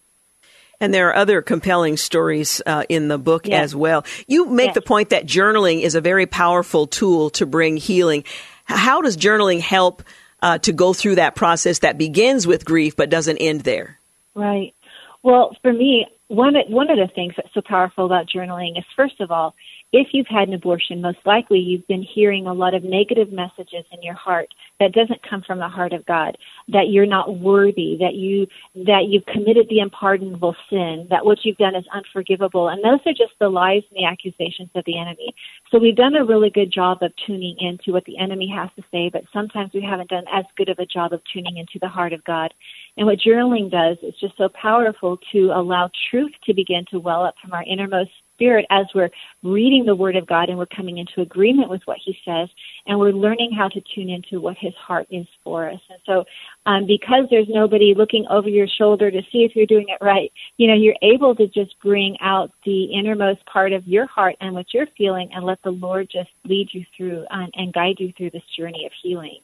[0.79, 3.63] And there are other compelling stories uh, in the book yes.
[3.63, 4.05] as well.
[4.27, 4.75] You make yes.
[4.75, 8.23] the point that journaling is a very powerful tool to bring healing.
[8.65, 10.03] How does journaling help
[10.41, 13.99] uh, to go through that process that begins with grief but doesn't end there?
[14.35, 14.75] Right.
[15.23, 19.19] Well, for me, one one of the things that's so powerful about journaling is first
[19.19, 19.55] of all,
[19.93, 23.85] if you've had an abortion, most likely you've been hearing a lot of negative messages
[23.91, 24.49] in your heart
[24.81, 29.05] that doesn't come from the heart of God, that you're not worthy, that you that
[29.07, 32.67] you've committed the unpardonable sin, that what you've done is unforgivable.
[32.67, 35.33] And those are just the lies and the accusations of the enemy.
[35.71, 38.83] So we've done a really good job of tuning into what the enemy has to
[38.91, 41.87] say, but sometimes we haven't done as good of a job of tuning into the
[41.87, 42.53] heart of God.
[42.97, 47.23] And what journaling does is just so powerful to allow truth to begin to well
[47.23, 49.09] up from our innermost spirit as we're
[49.41, 52.49] reading the Word of God and we're coming into agreement with what He says,
[52.85, 55.81] and we're learning how to tune into what His heart is for us.
[55.89, 56.25] And so,
[56.67, 60.31] um, because there's nobody looking over your shoulder to see if you're doing it right,
[60.57, 64.53] you know, you're able to just bring out the innermost part of your heart and
[64.53, 68.13] what you're feeling, and let the Lord just lead you through um, and guide you
[68.15, 69.39] through this journey of healing.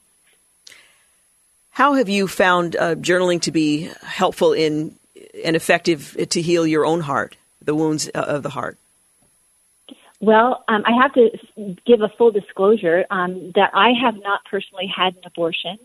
[1.70, 4.96] How have you found uh, journaling to be helpful in
[5.44, 8.78] and effective to heal your own heart, the wounds uh, of the heart?
[10.24, 14.90] Well, um, I have to give a full disclosure um, that I have not personally
[14.94, 15.76] had an abortion,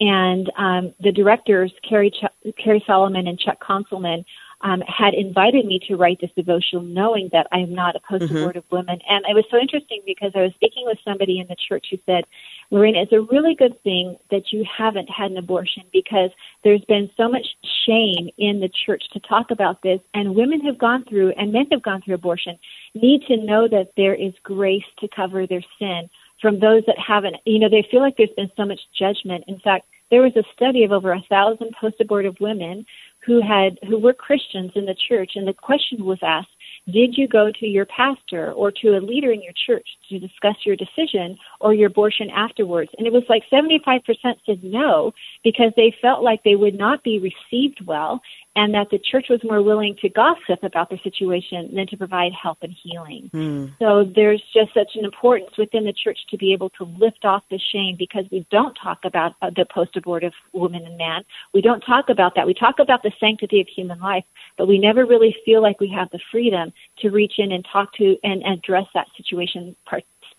[0.00, 4.24] and um, the directors, Cary, Ch- Cary Solomon and Chuck Konzelman,
[4.62, 8.64] um, had invited me to write this devotional, knowing that I am not a post-abortive
[8.64, 8.76] mm-hmm.
[8.76, 8.98] woman.
[9.08, 11.98] And it was so interesting because I was speaking with somebody in the church who
[12.06, 12.24] said,
[12.70, 16.30] Lorraine, it's a really good thing that you haven't had an abortion because
[16.64, 17.46] there's been so much
[17.86, 21.66] shame in the church to talk about this, and women have gone through and men
[21.70, 22.58] have gone through abortion
[22.94, 26.08] need to know that there is grace to cover their sin
[26.40, 27.36] from those that haven't.
[27.44, 29.44] You know, they feel like there's been so much judgment.
[29.46, 32.84] In fact, there was a study of over a thousand post-abortive women
[33.24, 36.48] who had who were Christians in the church, and the question was asked:
[36.92, 40.56] did you go to your pastor or to a leader in your church to discuss
[40.64, 42.90] your decision or your abortion afterwards?
[42.98, 44.00] And it was like 75%
[44.44, 45.12] said no
[45.44, 48.20] because they felt like they would not be received well
[48.56, 52.32] and that the church was more willing to gossip about their situation than to provide
[52.32, 53.30] help and healing.
[53.34, 53.72] Mm.
[53.78, 57.42] So there's just such an importance within the church to be able to lift off
[57.50, 61.22] the shame because we don't talk about uh, the post-abortive woman and man.
[61.52, 62.46] We don't talk about that.
[62.46, 64.24] We talk about the sanctity of human life,
[64.56, 67.92] but we never really feel like we have the freedom to reach in and talk
[67.96, 69.76] to and address that situation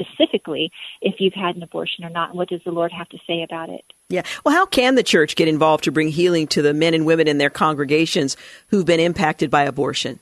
[0.01, 3.17] specifically if you've had an abortion or not, and what does the Lord have to
[3.27, 3.83] say about it?
[4.09, 4.23] Yeah.
[4.45, 7.27] Well, how can the church get involved to bring healing to the men and women
[7.27, 10.19] in their congregations who've been impacted by abortion?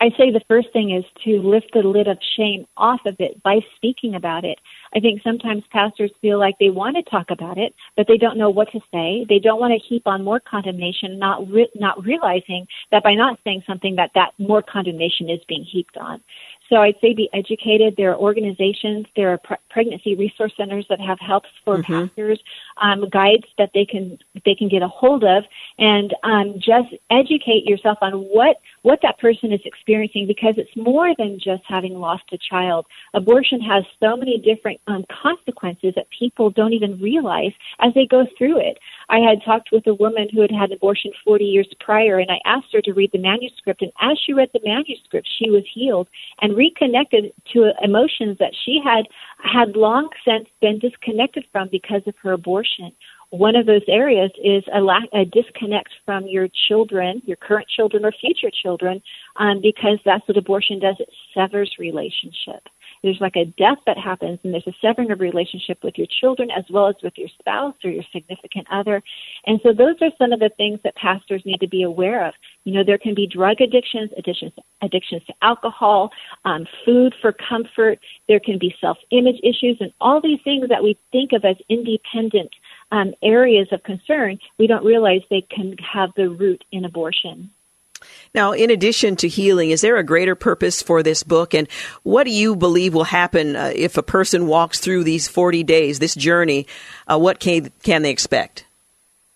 [0.00, 3.40] I say the first thing is to lift the lid of shame off of it
[3.42, 4.58] by speaking about it.
[4.94, 8.36] I think sometimes pastors feel like they want to talk about it, but they don't
[8.36, 9.24] know what to say.
[9.28, 13.38] They don't want to heap on more condemnation, not re- not realizing that by not
[13.44, 16.20] saying something that that more condemnation is being heaped on.
[16.68, 17.94] So I'd say be educated.
[17.98, 22.06] There are organizations, there are pre- pregnancy resource centers that have helps for mm-hmm.
[22.06, 22.40] pastors,
[22.80, 25.44] um, guides that they can they can get a hold of,
[25.78, 31.14] and um, just educate yourself on what what that person is experiencing because it's more
[31.18, 32.86] than just having lost a child.
[33.12, 38.26] Abortion has so many different um, consequences that people don't even realize as they go
[38.36, 38.78] through it.
[39.08, 42.30] I had talked with a woman who had had an abortion 40 years prior, and
[42.30, 43.82] I asked her to read the manuscript.
[43.82, 46.08] And as she read the manuscript, she was healed
[46.40, 49.06] and reconnected to emotions that she had
[49.42, 52.92] had long since been disconnected from because of her abortion
[53.32, 58.04] one of those areas is a lack, a disconnect from your children, your current children
[58.04, 59.02] or future children,
[59.36, 60.96] um, because that's what abortion does.
[60.98, 62.68] It severs relationship.
[63.02, 66.50] There's like a death that happens, and there's a severing of relationship with your children
[66.50, 69.02] as well as with your spouse or your significant other.
[69.46, 72.34] And so those are some of the things that pastors need to be aware of.
[72.64, 76.10] You know, there can be drug addictions, addictions, addictions to alcohol,
[76.44, 77.98] um, food for comfort.
[78.28, 82.50] There can be self-image issues, and all these things that we think of as independent
[82.92, 87.50] um, areas of concern, we don't realize they can have the root in abortion.
[88.34, 91.54] Now, in addition to healing, is there a greater purpose for this book?
[91.54, 91.68] And
[92.02, 95.98] what do you believe will happen uh, if a person walks through these 40 days,
[95.98, 96.66] this journey?
[97.06, 98.66] Uh, what can, can they expect?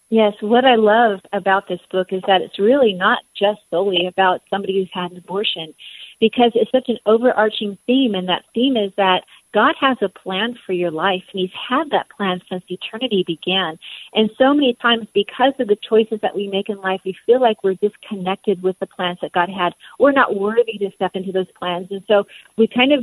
[0.09, 4.41] Yes, what I love about this book is that it's really not just solely about
[4.49, 5.75] somebody who's had an abortion
[6.21, 9.25] because it's such an overarching theme, and that theme is that
[9.57, 13.78] God has a plan for your life, and He's had that plan since eternity began.
[14.12, 17.40] And so many times, because of the choices that we make in life, we feel
[17.40, 19.72] like we're disconnected with the plans that God had.
[19.98, 22.24] We're not worthy to step into those plans, and so
[22.59, 23.00] we kind of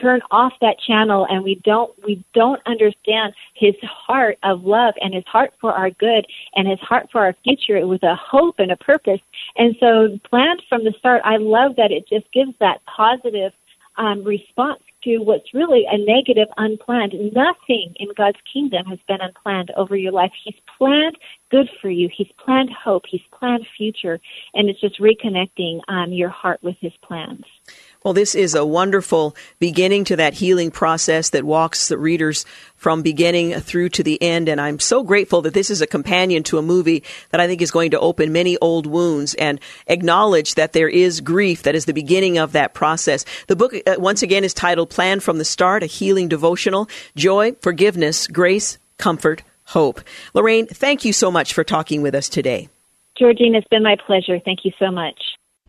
[0.00, 5.12] turn off that channel, and we don't we don't understand His heart of love and
[5.12, 8.70] His heart for our good and His heart for our future with a hope and
[8.70, 9.20] a purpose.
[9.56, 13.52] And so, planned from the start, I love that it just gives that positive
[13.98, 17.14] um, response to what's really a negative, unplanned.
[17.32, 20.32] Nothing in God's kingdom has been unplanned over your life.
[20.44, 21.16] He's planned
[21.50, 22.08] good for you.
[22.14, 23.04] He's planned hope.
[23.08, 24.18] He's planned future.
[24.54, 27.44] And it's just reconnecting um, your heart with His plans.
[28.06, 32.44] Well, this is a wonderful beginning to that healing process that walks the readers
[32.76, 34.48] from beginning through to the end.
[34.48, 37.60] And I'm so grateful that this is a companion to a movie that I think
[37.60, 41.86] is going to open many old wounds and acknowledge that there is grief that is
[41.86, 43.24] the beginning of that process.
[43.48, 47.56] The book, uh, once again, is titled Plan from the Start, a healing devotional, joy,
[47.60, 50.00] forgiveness, grace, comfort, hope.
[50.32, 52.68] Lorraine, thank you so much for talking with us today.
[53.20, 54.38] Georgene, it's been my pleasure.
[54.38, 55.18] Thank you so much.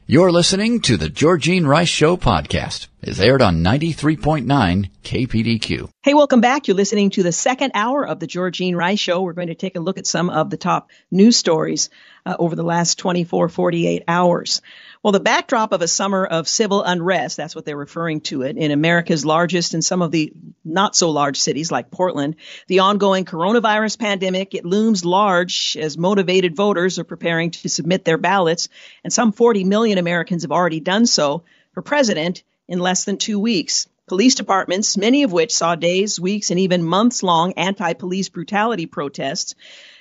[0.09, 2.87] You're listening to the Georgene Rice Show podcast.
[3.01, 5.89] It's aired on 93.9 KPDQ.
[6.01, 6.69] Hey, welcome back.
[6.69, 9.21] You're listening to the second hour of the Georgene Rice Show.
[9.21, 11.89] We're going to take a look at some of the top news stories
[12.25, 14.61] uh, over the last 24, 48 hours.
[15.03, 18.57] Well, the backdrop of a summer of civil unrest, that's what they're referring to it,
[18.57, 20.33] in America's largest and some of the
[20.65, 22.35] not so large cities like Portland,
[22.67, 28.17] the ongoing coronavirus pandemic, it looms large as motivated voters are preparing to submit their
[28.17, 28.69] ballots,
[29.03, 31.43] and some 40 million Americans have already done so
[31.73, 33.87] for president in less than two weeks.
[34.07, 38.85] Police departments, many of which saw days, weeks, and even months long anti police brutality
[38.85, 39.53] protests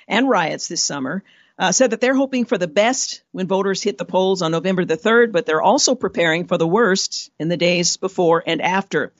[0.07, 1.23] and riots this summer,
[1.59, 4.85] uh, said that they're hoping for the best when voters hit the polls on November
[4.85, 9.11] the 3rd, but they're also preparing for the worst in the days before and after.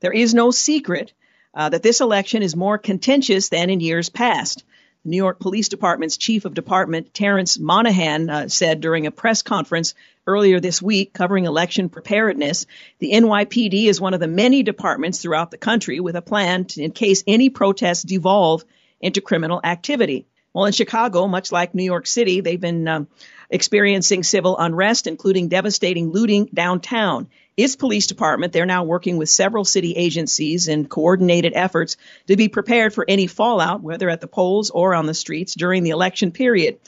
[0.00, 1.12] There is no secret
[1.54, 4.62] uh, that this election is more contentious than in years past.
[5.04, 9.94] New York Police Department's chief of department, Terence Monahan, uh, said during a press conference
[10.26, 12.66] earlier this week covering election preparedness,
[12.98, 16.82] the NYPD is one of the many departments throughout the country with a plan to,
[16.82, 18.64] in case any protests devolve
[19.00, 20.26] into criminal activity.
[20.56, 23.08] Well, in Chicago, much like New York City, they've been um,
[23.50, 27.28] experiencing civil unrest, including devastating looting downtown.
[27.58, 31.98] Its police department, they're now working with several city agencies in coordinated efforts
[32.28, 35.82] to be prepared for any fallout, whether at the polls or on the streets during
[35.82, 36.78] the election period.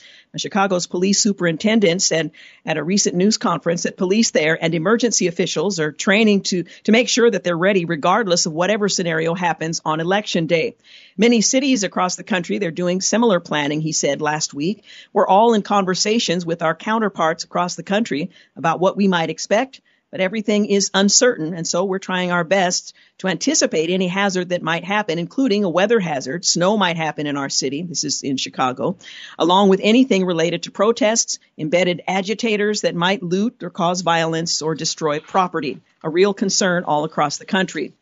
[0.41, 2.31] Chicago's police superintendent said
[2.65, 6.93] at a recent news conference that police there and emergency officials are training to, to
[6.93, 10.77] make sure that they're ready regardless of whatever scenario happens on election day.
[11.17, 14.85] Many cities across the country, they're doing similar planning, he said last week.
[15.13, 19.81] We're all in conversations with our counterparts across the country about what we might expect
[20.11, 24.63] but everything is uncertain, and so we're trying our best to anticipate any hazard that
[24.63, 26.45] might happen, including a weather hazard.
[26.45, 27.83] Snow might happen in our city.
[27.83, 28.97] This is in Chicago,
[29.39, 34.75] along with anything related to protests, embedded agitators that might loot or cause violence or
[34.75, 35.81] destroy property.
[36.03, 37.93] A real concern all across the country.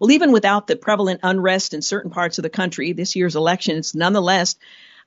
[0.00, 3.76] Well, even without the prevalent unrest in certain parts of the country, this year's election
[3.76, 4.56] is nonetheless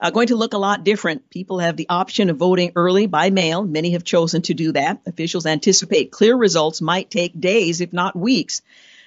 [0.01, 1.29] uh, going to look a lot different.
[1.29, 3.63] People have the option of voting early by mail.
[3.63, 5.01] Many have chosen to do that.
[5.05, 8.61] Officials anticipate clear results might take days, if not weeks.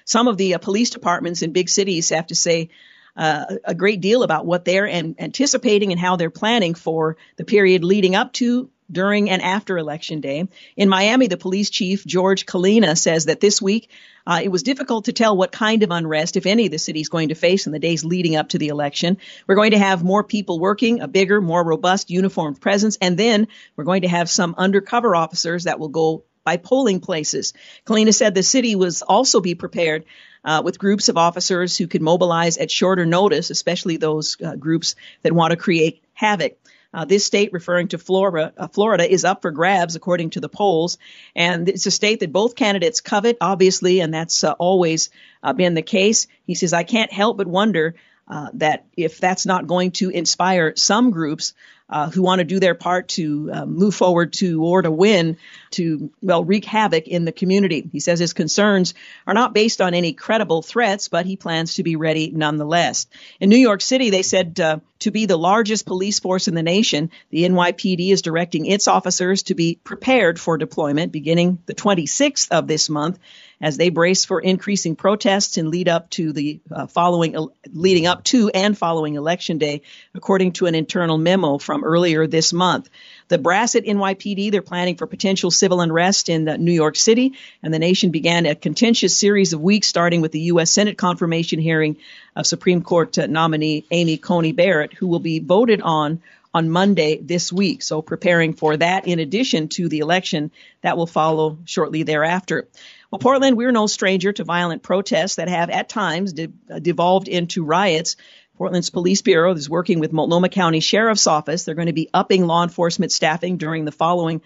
[0.05, 2.69] Some of the uh, police departments in big cities have to say
[3.17, 7.45] uh, a great deal about what they're an- anticipating and how they're planning for the
[7.45, 10.47] period leading up to during and after Election Day.
[10.77, 13.89] In Miami, the police chief, George Colina, says that this week
[14.27, 17.09] uh, it was difficult to tell what kind of unrest, if any, the city is
[17.09, 19.17] going to face in the days leading up to the election.
[19.47, 23.47] We're going to have more people working, a bigger, more robust uniformed presence, and then
[23.75, 27.53] we're going to have some undercover officers that will go by polling places.
[27.85, 30.05] Colina said the city was also be prepared
[30.43, 34.95] uh, with groups of officers who could mobilize at shorter notice, especially those uh, groups
[35.23, 36.57] that want to create havoc.
[36.95, 40.47] Uh, this state, referring to Florida, uh, Florida, is up for grabs according to the
[40.47, 40.97] polls,
[41.35, 45.09] and it's a state that both candidates covet, obviously, and that's uh, always
[45.43, 46.27] uh, been the case.
[46.45, 47.95] He says, "I can't help but wonder."
[48.27, 51.53] Uh, that if that's not going to inspire some groups
[51.87, 55.37] uh, who want to do their part to uh, move forward to or to win
[55.71, 57.87] to well wreak havoc in the community.
[57.91, 58.93] He says his concerns
[59.27, 63.07] are not based on any credible threats, but he plans to be ready nonetheless.
[63.39, 66.63] In New York City, they said uh, to be the largest police force in the
[66.63, 72.49] nation, the NYPD is directing its officers to be prepared for deployment beginning the 26th
[72.49, 73.19] of this month
[73.61, 78.07] as they brace for increasing protests and lead up to the uh, following, uh, leading
[78.07, 79.81] up to and following election day,
[80.13, 82.89] according to an internal memo from earlier this month.
[83.27, 87.33] The brass at NYPD, they're planning for potential civil unrest in uh, New York City,
[87.63, 90.71] and the nation began a contentious series of weeks, starting with the U.S.
[90.71, 91.97] Senate confirmation hearing
[92.35, 96.21] of Supreme Court uh, nominee Amy Coney Barrett, who will be voted on
[96.55, 97.83] on Monday this week.
[97.83, 100.51] So preparing for that in addition to the election
[100.83, 102.69] that will follow shortly thereafter.
[103.11, 107.27] Well, Portland, we're no stranger to violent protests that have at times de- uh, devolved
[107.27, 108.15] into riots.
[108.57, 111.63] Portland's Police Bureau is working with Multnomah County Sheriff's Office.
[111.63, 114.41] They're going to be upping law enforcement staffing during the following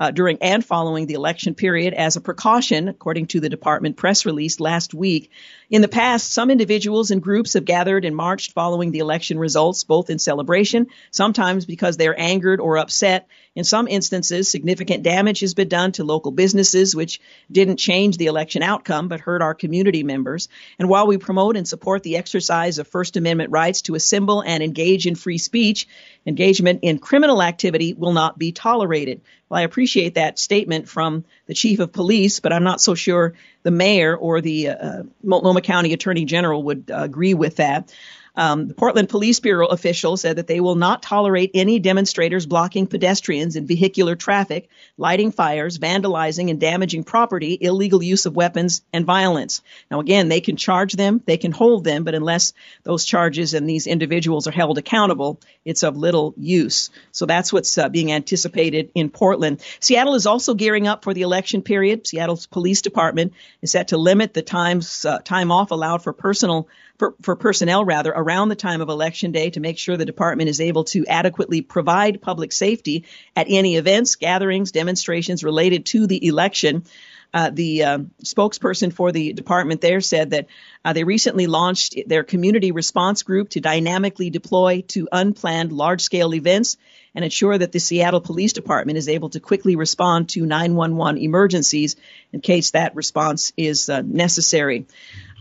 [0.00, 4.24] uh, during and following the election period as a precaution, according to the department press
[4.24, 5.30] release last week.
[5.68, 9.84] In the past, some individuals and groups have gathered and marched following the election results,
[9.84, 13.28] both in celebration, sometimes because they're angered or upset.
[13.60, 17.20] In some instances, significant damage has been done to local businesses, which
[17.52, 20.48] didn't change the election outcome but hurt our community members.
[20.78, 24.62] And while we promote and support the exercise of First Amendment rights to assemble and
[24.62, 25.86] engage in free speech,
[26.24, 29.20] engagement in criminal activity will not be tolerated.
[29.50, 33.34] Well, I appreciate that statement from the chief of police, but I'm not so sure
[33.62, 37.92] the mayor or the uh, Multnomah County Attorney General would uh, agree with that.
[38.36, 42.86] Um, the Portland Police Bureau official said that they will not tolerate any demonstrators blocking
[42.86, 49.04] pedestrians and vehicular traffic, lighting fires, vandalizing and damaging property, illegal use of weapons, and
[49.04, 49.62] violence.
[49.90, 52.52] Now, again, they can charge them, they can hold them, but unless
[52.82, 56.90] those charges and these individuals are held accountable, it's of little use.
[57.12, 59.60] So that's what's uh, being anticipated in Portland.
[59.80, 62.06] Seattle is also gearing up for the election period.
[62.06, 66.68] Seattle's police department is set to limit the times uh, time off allowed for personal
[67.00, 70.50] for, for personnel rather around the time of election day to make sure the department
[70.50, 76.26] is able to adequately provide public safety at any events, gatherings, demonstrations related to the
[76.26, 76.84] election.
[77.32, 80.48] Uh, the uh, spokesperson for the department there said that
[80.84, 86.34] uh, they recently launched their community response group to dynamically deploy to unplanned large scale
[86.34, 86.76] events
[87.14, 91.96] and ensure that the Seattle Police Department is able to quickly respond to 911 emergencies
[92.32, 94.86] in case that response is uh, necessary.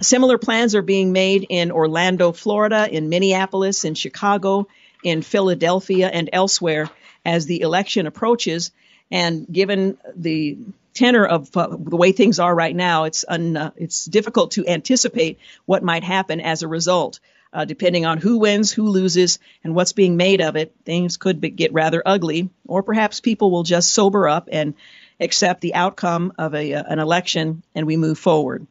[0.01, 4.67] Similar plans are being made in Orlando, Florida, in Minneapolis, in Chicago,
[5.03, 6.89] in Philadelphia, and elsewhere
[7.25, 8.71] as the election approaches.
[9.11, 10.57] And given the
[10.93, 14.67] tenor of uh, the way things are right now, it's un, uh, it's difficult to
[14.67, 17.19] anticipate what might happen as a result.
[17.51, 21.41] Uh, depending on who wins, who loses, and what's being made of it, things could
[21.41, 24.75] be, get rather ugly, or perhaps people will just sober up and
[25.19, 28.67] accept the outcome of a, uh, an election and we move forward.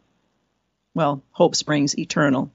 [0.98, 2.50] Well, hope springs eternal.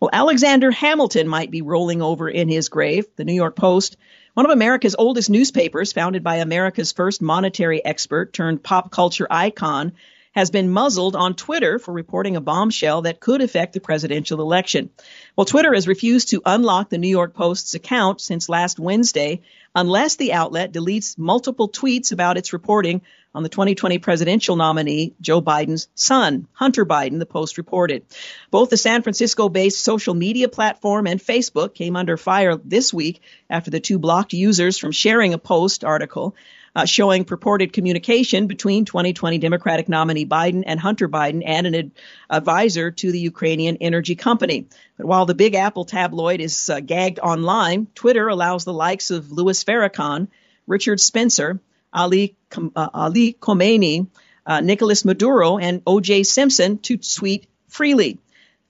[0.00, 3.06] Well, Alexander Hamilton might be rolling over in his grave.
[3.14, 3.96] The New York Post,
[4.34, 9.92] one of America's oldest newspapers, founded by America's first monetary expert turned pop culture icon,
[10.32, 14.90] has been muzzled on Twitter for reporting a bombshell that could affect the presidential election.
[15.36, 19.42] Well, Twitter has refused to unlock the New York Post's account since last Wednesday
[19.76, 23.02] unless the outlet deletes multiple tweets about its reporting
[23.34, 28.04] on the 2020 presidential nominee, Joe Biden's son, Hunter Biden, the Post reported.
[28.50, 33.22] Both the San Francisco based social media platform and Facebook came under fire this week
[33.48, 36.34] after the two blocked users from sharing a Post article
[36.74, 41.90] uh, showing purported communication between 2020 Democratic nominee Biden and Hunter Biden and an ad-
[42.28, 44.66] advisor to the Ukrainian energy company.
[44.96, 49.32] But while the Big Apple tabloid is uh, gagged online, Twitter allows the likes of
[49.32, 50.28] Louis Farrakhan,
[50.66, 51.60] Richard Spencer,
[51.92, 54.06] Ali, uh, Ali Khamenei,
[54.46, 56.24] uh, Nicolas Maduro, and O.J.
[56.24, 58.18] Simpson to tweet freely.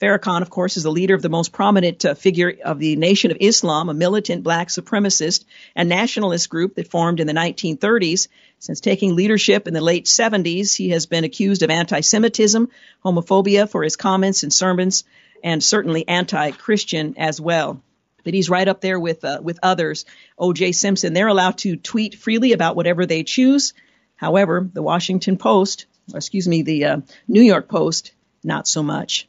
[0.01, 3.31] Farrakhan, of course, is the leader of the most prominent uh, figure of the Nation
[3.31, 5.45] of Islam, a militant black supremacist
[5.77, 8.29] and nationalist group that formed in the 1930s.
[8.59, 12.71] Since taking leadership in the late 70s, he has been accused of anti-Semitism,
[13.05, 15.05] homophobia for his comments and sermons,
[15.45, 17.83] and certainly anti-Christian as well.
[18.25, 20.05] But he's right up there with uh, with others.
[20.39, 20.73] O.J.
[20.73, 23.73] Simpson, they're allowed to tweet freely about whatever they choose.
[24.17, 28.13] However, the Washington Post, excuse me, the uh, New York Post,
[28.45, 29.29] not so much.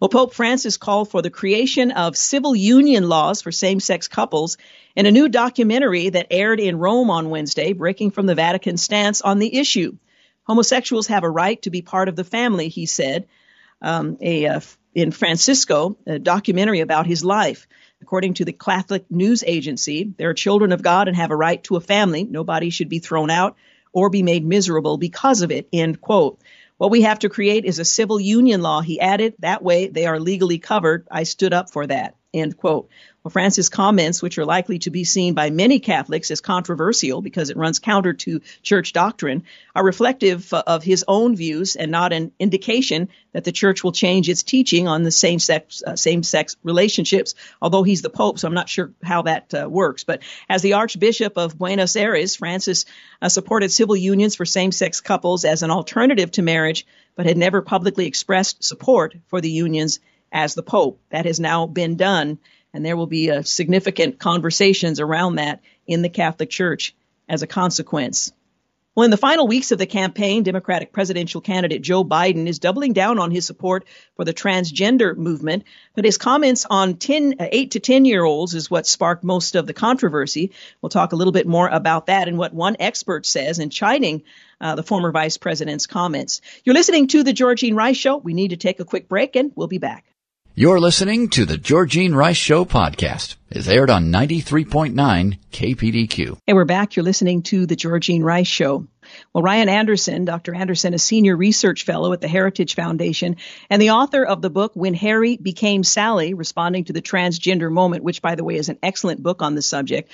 [0.00, 4.56] Well, Pope Francis called for the creation of civil union laws for same sex couples
[4.94, 9.20] in a new documentary that aired in Rome on Wednesday, breaking from the Vatican stance
[9.20, 9.96] on the issue.
[10.44, 13.26] Homosexuals have a right to be part of the family, he said.
[13.82, 14.60] Um, a, uh,
[14.94, 17.68] in Francesco, a documentary about his life.
[18.00, 21.62] According to the Catholic News Agency, they are children of God and have a right
[21.64, 22.24] to a family.
[22.24, 23.56] Nobody should be thrown out
[23.92, 25.68] or be made miserable because of it.
[25.72, 26.40] End quote.
[26.76, 29.34] What we have to create is a civil union law, he added.
[29.40, 31.08] That way they are legally covered.
[31.10, 32.14] I stood up for that.
[32.32, 32.88] End quote.
[33.30, 37.56] Francis' comments, which are likely to be seen by many Catholics as controversial because it
[37.56, 43.08] runs counter to church doctrine, are reflective of his own views and not an indication
[43.32, 47.34] that the church will change its teaching on the same sex uh, same sex relationships.
[47.60, 50.04] Although he's the pope, so I'm not sure how that uh, works.
[50.04, 52.84] But as the Archbishop of Buenos Aires, Francis
[53.20, 57.36] uh, supported civil unions for same sex couples as an alternative to marriage, but had
[57.36, 60.00] never publicly expressed support for the unions
[60.32, 61.00] as the Pope.
[61.10, 62.38] That has now been done,
[62.72, 66.94] and there will be uh, significant conversations around that in the Catholic Church
[67.28, 68.32] as a consequence.
[68.98, 72.94] Well, in the final weeks of the campaign, Democratic presidential candidate Joe Biden is doubling
[72.94, 73.84] down on his support
[74.16, 75.62] for the transgender movement,
[75.94, 79.54] but his comments on 10, uh, 8 to 10 year olds is what sparked most
[79.54, 80.50] of the controversy.
[80.82, 84.24] We'll talk a little bit more about that and what one expert says in chiding
[84.60, 86.40] uh, the former vice president's comments.
[86.64, 88.16] You're listening to the Georgene Rice Show.
[88.16, 90.06] We need to take a quick break and we'll be back.
[90.58, 93.36] You're listening to the Georgene Rice Show podcast.
[93.48, 96.38] It's aired on 93.9 KPDQ.
[96.44, 96.96] Hey, we're back.
[96.96, 98.88] You're listening to the Georgene Rice Show.
[99.32, 100.56] Well, Ryan Anderson, Dr.
[100.56, 103.36] Anderson, a senior research fellow at the Heritage Foundation
[103.70, 108.02] and the author of the book When Harry Became Sally, Responding to the Transgender Moment,
[108.02, 110.10] which, by the way, is an excellent book on the subject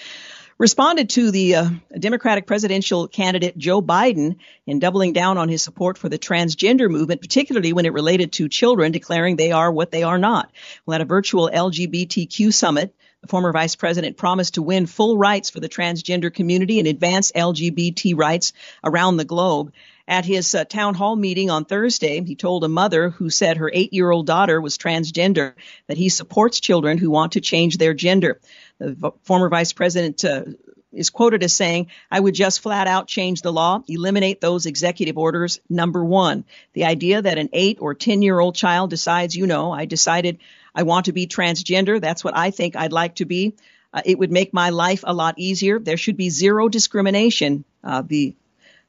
[0.59, 4.37] responded to the uh, Democratic presidential candidate Joe Biden
[4.67, 8.49] in doubling down on his support for the transgender movement, particularly when it related to
[8.49, 10.51] children, declaring they are what they are not.
[10.87, 15.49] Well, at a virtual LGBTQ summit, the former vice president promised to win full rights
[15.49, 18.53] for the transgender community and advance LGBT rights
[18.85, 19.73] around the globe.
[20.07, 23.71] At his uh, town hall meeting on Thursday, he told a mother who said her
[23.73, 25.55] eight year old daughter was transgender
[25.87, 28.39] that he supports children who want to change their gender.
[28.79, 30.45] The former vice president uh,
[30.93, 35.17] is quoted as saying, I would just flat out change the law, eliminate those executive
[35.17, 35.61] orders.
[35.71, 36.45] Number one,
[36.75, 40.39] the idea that an eight or 10 year old child decides, you know, I decided
[40.75, 42.01] I want to be transgender.
[42.01, 43.55] That's what I think I'd like to be.
[43.93, 45.79] Uh, it would make my life a lot easier.
[45.79, 47.65] There should be zero discrimination.
[47.83, 48.35] Uh, the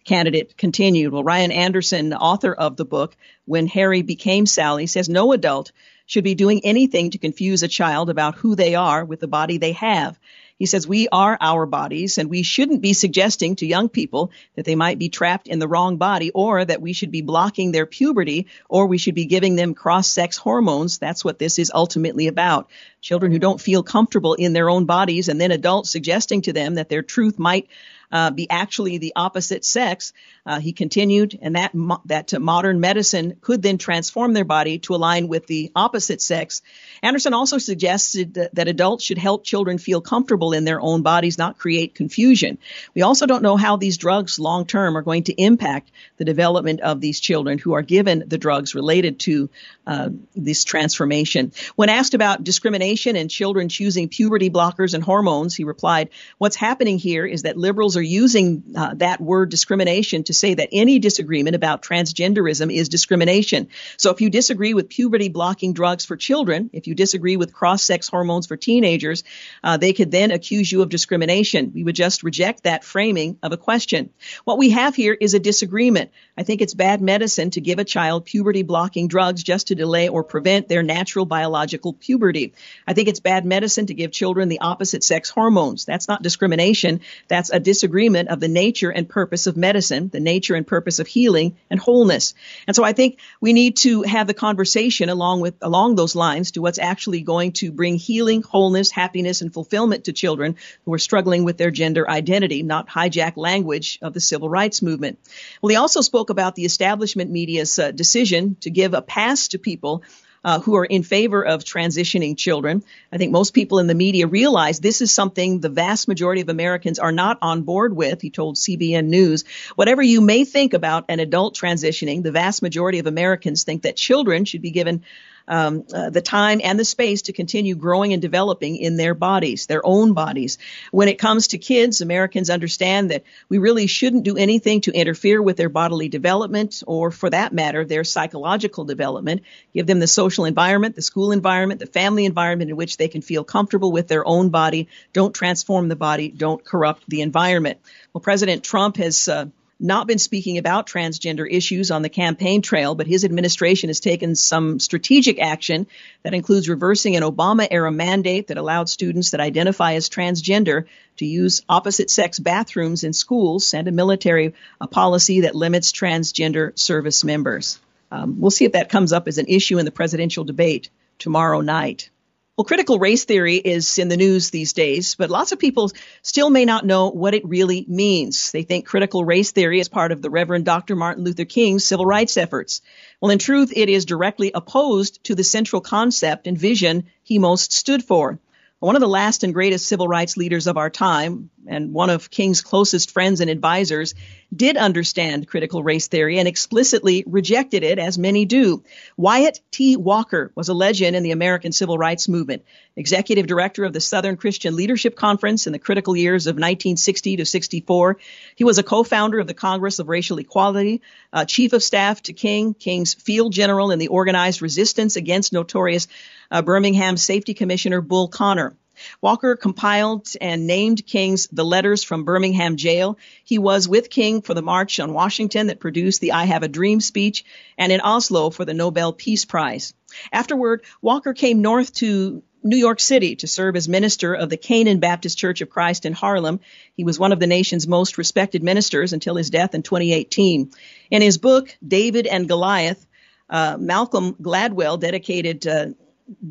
[0.06, 1.12] candidate continued.
[1.12, 5.72] Well, Ryan Anderson, author of the book, When Harry Became Sally, says no adult
[6.06, 9.58] should be doing anything to confuse a child about who they are with the body
[9.58, 10.18] they have.
[10.58, 14.64] He says we are our bodies and we shouldn't be suggesting to young people that
[14.64, 17.86] they might be trapped in the wrong body or that we should be blocking their
[17.86, 20.98] puberty or we should be giving them cross sex hormones.
[20.98, 22.70] That's what this is ultimately about.
[23.02, 26.76] Children who don't feel comfortable in their own bodies and then adults suggesting to them
[26.76, 27.68] that their truth might
[28.12, 30.14] uh, be actually the opposite sex.
[30.46, 34.94] Uh, he continued, and that mo- that modern medicine could then transform their body to
[34.94, 36.62] align with the opposite sex.
[37.02, 41.40] Anderson also suggested that, that adults should help children feel comfortable in their own bodies,
[41.40, 42.60] not create confusion.
[42.94, 46.82] We also don't know how these drugs long term are going to impact the development
[46.82, 49.50] of these children who are given the drugs related to
[49.88, 51.54] uh, this transformation.
[51.76, 57.00] When asked about discrimination and children choosing puberty blockers and hormones, he replied, "What's happening
[57.00, 61.56] here is that liberals are using uh, that word discrimination to say that any disagreement
[61.56, 63.70] about transgenderism is discrimination.
[63.98, 67.84] So if you disagree with puberty blocking drugs for children, if you disagree with cross
[67.84, 69.24] sex hormones for teenagers,
[69.64, 71.72] uh, they could then accuse you of discrimination.
[71.74, 74.10] We would just reject that framing of a question.
[74.44, 76.12] What we have here is a disagreement.
[76.38, 80.10] I think it's bad medicine to give a child puberty blocking drugs just to delay
[80.10, 82.54] or prevent their natural biological puberty.
[82.88, 85.86] I think it's bad medicine to give children the opposite sex hormones.
[85.86, 87.02] That's not discrimination.
[87.28, 91.08] That's a disagreement of the nature and purpose of medicine, the nature and purpose of
[91.08, 92.34] healing and wholeness.
[92.68, 96.52] And so I think we need to have the conversation along with along those lines
[96.52, 101.00] to what's actually going to bring healing, wholeness, happiness, and fulfillment to children who are
[101.00, 105.18] struggling with their gender identity, not hijack language of the civil rights movement.
[105.62, 109.60] Well, he also spoke about the establishment media's uh, decision to give a pass to
[109.60, 110.04] people
[110.46, 112.84] uh, who are in favor of transitioning children.
[113.12, 116.50] I think most people in the media realize this is something the vast majority of
[116.50, 118.22] Americans are not on board with.
[118.22, 119.44] He told CBN News,
[119.74, 123.96] whatever you may think about an adult transitioning, the vast majority of Americans think that
[123.96, 125.04] children should be given
[125.48, 129.66] um, uh, the time and the space to continue growing and developing in their bodies,
[129.66, 130.58] their own bodies.
[130.92, 135.42] When it comes to kids, Americans understand that we really shouldn't do anything to interfere
[135.42, 139.42] with their bodily development or, for that matter, their psychological development.
[139.74, 143.22] Give them the social environment, the school environment, the family environment in which they can
[143.22, 144.88] feel comfortable with their own body.
[145.14, 146.30] Don't transform the body.
[146.30, 147.80] Don't corrupt the environment.
[148.14, 149.48] Well, President Trump has uh,
[149.80, 154.36] not been speaking about transgender issues on the campaign trail, but his administration has taken
[154.36, 155.88] some strategic action
[156.24, 160.86] that includes reversing an Obama era mandate that allowed students that identify as transgender
[161.18, 166.78] to use opposite sex bathrooms in schools and a military a policy that limits transgender
[166.78, 167.80] service members.
[168.12, 171.62] Um, we'll see if that comes up as an issue in the presidential debate tomorrow
[171.62, 172.10] night.
[172.58, 175.92] Well, critical race theory is in the news these days, but lots of people
[176.22, 178.52] still may not know what it really means.
[178.52, 180.96] They think critical race theory is part of the Reverend Dr.
[180.96, 182.82] Martin Luther King's civil rights efforts.
[183.20, 187.74] Well, in truth, it is directly opposed to the central concept and vision he most
[187.74, 188.40] stood for.
[188.80, 192.30] One of the last and greatest civil rights leaders of our time, and one of
[192.30, 194.14] King's closest friends and advisors,
[194.56, 198.84] did understand critical race theory and explicitly rejected it, as many do.
[199.18, 199.98] Wyatt T.
[199.98, 202.64] Walker was a legend in the American civil rights movement,
[202.96, 207.46] executive director of the Southern Christian Leadership Conference in the critical years of 1960 to
[207.46, 208.18] 64.
[208.56, 211.02] He was a co-founder of the Congress of Racial Equality,
[211.34, 216.08] uh, chief of staff to King, King's field general in the organized resistance against notorious
[216.52, 218.76] uh, Birmingham Safety Commissioner Bull Connor.
[219.22, 223.18] Walker compiled and named King's The Letters from Birmingham Jail.
[223.44, 226.68] He was with King for the March on Washington that produced the I Have a
[226.68, 227.46] Dream speech
[227.78, 229.94] and in Oslo for the Nobel Peace Prize.
[230.32, 235.00] Afterward, Walker came north to New York City to serve as minister of the Canaan
[235.00, 236.60] Baptist Church of Christ in Harlem.
[236.96, 240.72] He was one of the nation's most respected ministers until his death in 2018.
[241.12, 243.06] In his book, David and Goliath,
[243.52, 245.88] uh, Malcolm Gladwell dedicated uh,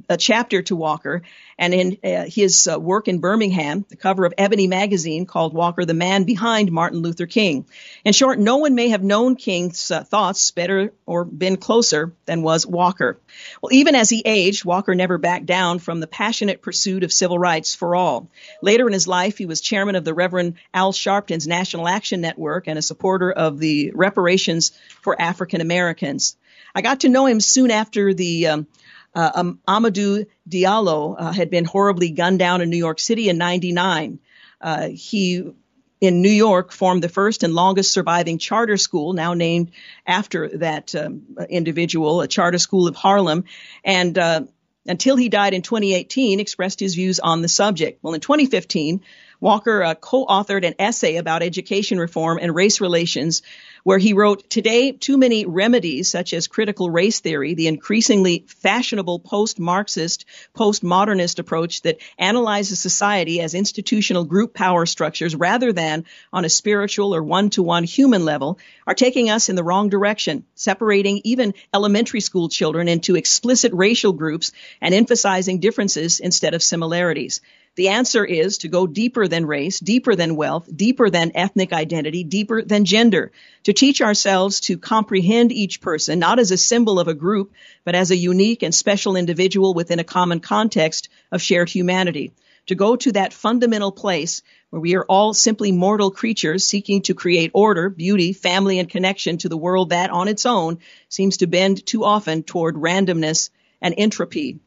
[0.08, 1.22] a chapter to Walker,
[1.58, 5.84] and in uh, his uh, work in Birmingham, the cover of Ebony magazine called Walker
[5.84, 7.66] the man behind Martin Luther King.
[8.04, 12.42] In short, no one may have known King's uh, thoughts better or been closer than
[12.42, 13.18] was Walker.
[13.60, 17.38] Well, even as he aged, Walker never backed down from the passionate pursuit of civil
[17.38, 18.28] rights for all.
[18.62, 22.68] Later in his life, he was chairman of the Reverend Al Sharpton's National Action Network
[22.68, 24.72] and a supporter of the reparations
[25.02, 26.36] for African Americans.
[26.76, 28.66] I got to know him soon after the um,
[29.14, 33.38] uh, um, Amadou Diallo uh, had been horribly gunned down in New York City in
[33.38, 34.18] 99.
[34.60, 35.52] Uh, he,
[36.00, 39.70] in New York, formed the first and longest surviving charter school, now named
[40.06, 43.44] after that um, individual, a charter school of Harlem.
[43.84, 44.42] And uh,
[44.86, 48.00] until he died in 2018, expressed his views on the subject.
[48.02, 49.00] Well, in 2015,
[49.44, 53.42] Walker uh, co-authored an essay about education reform and race relations
[53.82, 59.18] where he wrote, Today, too many remedies, such as critical race theory, the increasingly fashionable
[59.18, 60.24] post-Marxist,
[60.54, 67.14] post-modernist approach that analyzes society as institutional group power structures rather than on a spiritual
[67.14, 72.48] or one-to-one human level, are taking us in the wrong direction, separating even elementary school
[72.48, 77.42] children into explicit racial groups and emphasizing differences instead of similarities.
[77.76, 82.22] The answer is to go deeper than race, deeper than wealth, deeper than ethnic identity,
[82.22, 83.32] deeper than gender,
[83.64, 87.52] to teach ourselves to comprehend each person, not as a symbol of a group,
[87.84, 92.32] but as a unique and special individual within a common context of shared humanity.
[92.68, 97.14] To go to that fundamental place where we are all simply mortal creatures seeking to
[97.14, 101.48] create order, beauty, family, and connection to the world that on its own seems to
[101.48, 103.50] bend too often toward randomness
[103.82, 104.60] and entropy.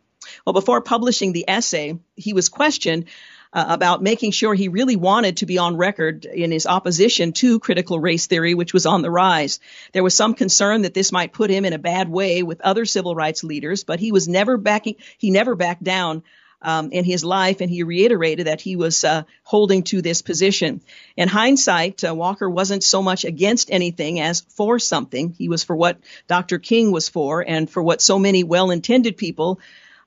[0.46, 3.06] Well, before publishing the essay, he was questioned
[3.54, 7.60] uh, about making sure he really wanted to be on record in his opposition to
[7.60, 9.60] critical race theory, which was on the rise.
[9.94, 12.86] There was some concern that this might put him in a bad way with other
[12.86, 16.24] civil rights leaders, but he was never backing, he never backed down
[16.62, 20.82] um, in his life, and he reiterated that he was uh, holding to this position.
[21.16, 25.34] In hindsight, uh, Walker wasn't so much against anything as for something.
[25.38, 26.58] He was for what Dr.
[26.58, 29.60] King was for, and for what so many well-intended people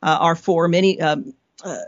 [0.02, 0.68] uh, are for.
[0.68, 1.78] Many um, uh,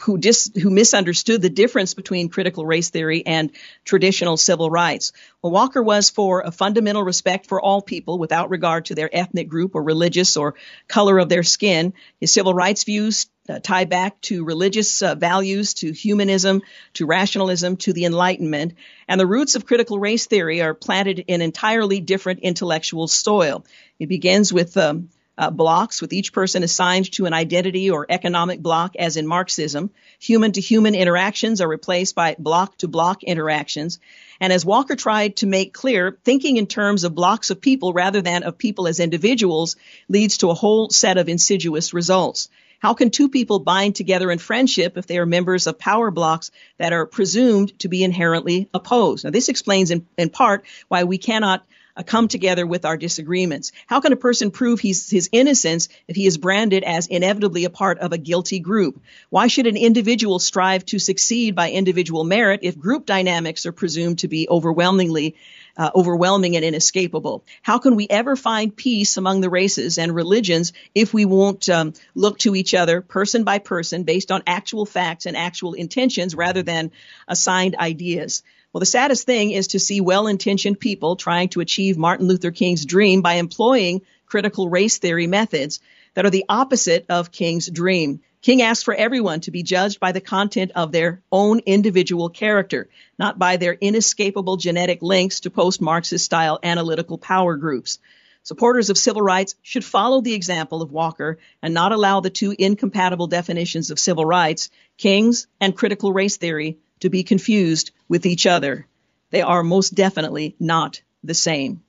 [0.00, 3.50] who dis, who misunderstood the difference between critical race theory and
[3.84, 5.12] traditional civil rights.
[5.42, 9.48] Well, Walker was for a fundamental respect for all people without regard to their ethnic
[9.48, 10.54] group or religious or
[10.88, 11.92] color of their skin.
[12.18, 16.62] His civil rights views uh, tie back to religious uh, values, to humanism,
[16.94, 18.74] to rationalism, to the Enlightenment.
[19.08, 23.64] And the roots of critical race theory are planted in entirely different intellectual soil.
[23.98, 25.10] It begins with um,
[25.40, 29.90] uh, blocks, with each person assigned to an identity or economic block, as in Marxism.
[30.18, 33.98] Human to human interactions are replaced by block to block interactions.
[34.38, 38.20] And as Walker tried to make clear, thinking in terms of blocks of people rather
[38.20, 39.76] than of people as individuals
[40.10, 42.50] leads to a whole set of insidious results.
[42.78, 46.50] How can two people bind together in friendship if they are members of power blocks
[46.76, 49.24] that are presumed to be inherently opposed?
[49.24, 51.64] Now, this explains in, in part why we cannot
[52.02, 53.72] come together with our disagreements.
[53.86, 57.98] How can a person prove his innocence if he is branded as inevitably a part
[57.98, 59.00] of a guilty group?
[59.28, 64.20] Why should an individual strive to succeed by individual merit if group dynamics are presumed
[64.20, 65.36] to be overwhelmingly
[65.76, 67.44] uh, overwhelming and inescapable.
[67.62, 71.94] How can we ever find peace among the races and religions if we won't um,
[72.14, 76.62] look to each other person by person based on actual facts and actual intentions rather
[76.62, 76.90] than
[77.28, 78.42] assigned ideas?
[78.72, 82.52] Well, the saddest thing is to see well intentioned people trying to achieve Martin Luther
[82.52, 85.80] King's dream by employing critical race theory methods
[86.14, 88.20] that are the opposite of King's dream.
[88.42, 92.88] King asked for everyone to be judged by the content of their own individual character,
[93.18, 97.98] not by their inescapable genetic links to post Marxist style analytical power groups.
[98.44, 102.54] Supporters of civil rights should follow the example of Walker and not allow the two
[102.56, 108.46] incompatible definitions of civil rights, King's and critical race theory, to be confused with each
[108.46, 108.86] other.
[109.30, 111.82] They are most definitely not the same.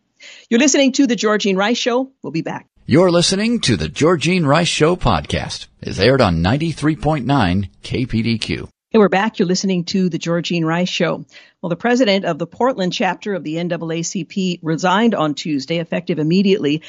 [0.50, 2.12] You're listening to The Georgene Rice Show.
[2.22, 2.68] We'll be back.
[2.86, 5.68] You're listening to the Georgene Rice Show podcast.
[5.82, 8.70] It's aired on 93.9 KPDQ.
[8.90, 9.40] Hey, we're back.
[9.40, 11.26] You're listening to the Georgine Rice Show.
[11.62, 16.84] Well, the president of the Portland chapter of the NAACP resigned on Tuesday, effective immediately,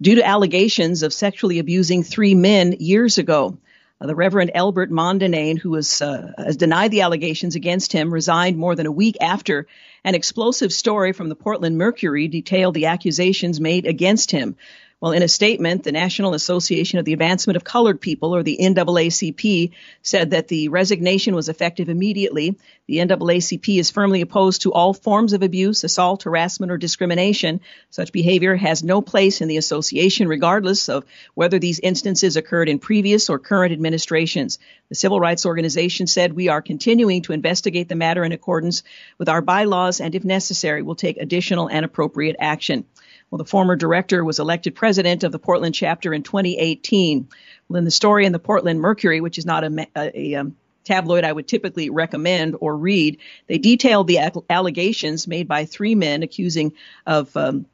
[0.00, 3.58] due to allegations of sexually abusing three men years ago.
[4.02, 8.56] Uh, the Reverend Elbert Mondainé, who was, uh, has denied the allegations against him, resigned
[8.56, 9.68] more than a week after
[10.02, 14.56] an explosive story from the Portland Mercury detailed the accusations made against him.
[15.02, 18.58] Well, in a statement, the National Association of the Advancement of Colored People, or the
[18.60, 22.56] NAACP, said that the resignation was effective immediately.
[22.86, 27.62] The NAACP is firmly opposed to all forms of abuse, assault, harassment, or discrimination.
[27.90, 32.78] Such behavior has no place in the association, regardless of whether these instances occurred in
[32.78, 34.60] previous or current administrations.
[34.88, 38.84] The civil rights organization said we are continuing to investigate the matter in accordance
[39.18, 42.84] with our bylaws and, if necessary, will take additional and appropriate action.
[43.32, 47.28] Well, the former director was elected president of the Portland chapter in 2018.
[47.66, 50.54] Well, in the story in the Portland Mercury, which is not a, a, a um,
[50.84, 56.22] tabloid I would typically recommend or read, they detailed the allegations made by three men
[56.22, 56.74] accusing
[57.06, 57.64] of um,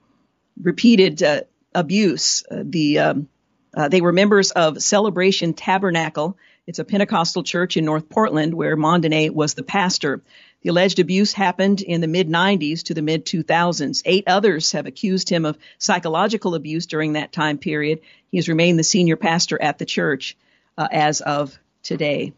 [0.63, 1.41] repeated uh,
[1.75, 2.45] abuse.
[2.49, 3.29] Uh, the um,
[3.75, 6.39] uh, they were members of Celebration Tabernacle.
[6.69, 10.23] It's a Pentecostal church in North Portland where Mondainé was the pastor.
[10.63, 14.03] The alleged abuse happened in the mid 90s to the mid 2000s.
[14.05, 18.01] Eight others have accused him of psychological abuse during that time period.
[18.31, 20.37] He has remained the senior pastor at the church
[20.77, 22.33] uh, as of today.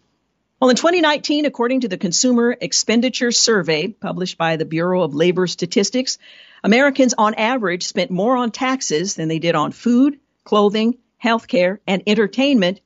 [0.61, 5.47] Well, in 2019, according to the Consumer Expenditure Survey published by the Bureau of Labor
[5.47, 6.19] Statistics,
[6.63, 11.81] Americans on average spent more on taxes than they did on food, clothing, health care,
[11.87, 12.83] and entertainment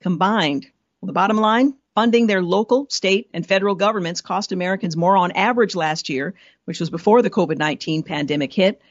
[0.00, 0.66] combined.
[1.00, 5.30] Well, the bottom line Funding their local, state, and federal governments cost Americans more on
[5.30, 6.34] average last year,
[6.66, 8.82] which was before the COVID 19 pandemic hit,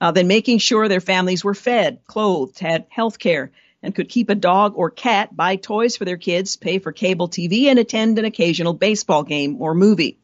[0.00, 3.50] uh, than making sure their families were fed, clothed, had health care,
[3.82, 7.28] and could keep a dog or cat, buy toys for their kids, pay for cable
[7.28, 10.18] TV, and attend an occasional baseball game or movie.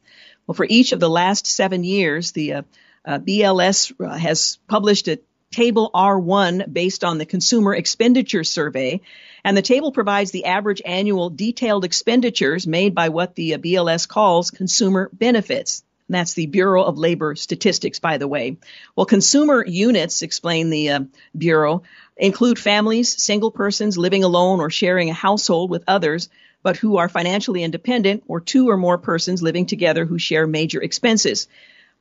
[0.47, 2.61] Well, for each of the last seven years, the uh,
[3.03, 5.19] uh, BLS uh, has published a
[5.51, 9.01] table R1 based on the Consumer Expenditure Survey
[9.43, 14.07] and the table provides the average annual detailed expenditures made by what the uh, BLS
[14.07, 15.83] calls consumer benefits.
[16.07, 18.57] And that's the Bureau of Labor Statistics, by the way.
[18.95, 20.99] Well, consumer units, explain the uh,
[21.37, 21.83] Bureau,
[22.17, 26.29] include families, single persons living alone or sharing a household with others,
[26.63, 30.81] but who are financially independent, or two or more persons living together who share major
[30.81, 31.47] expenses.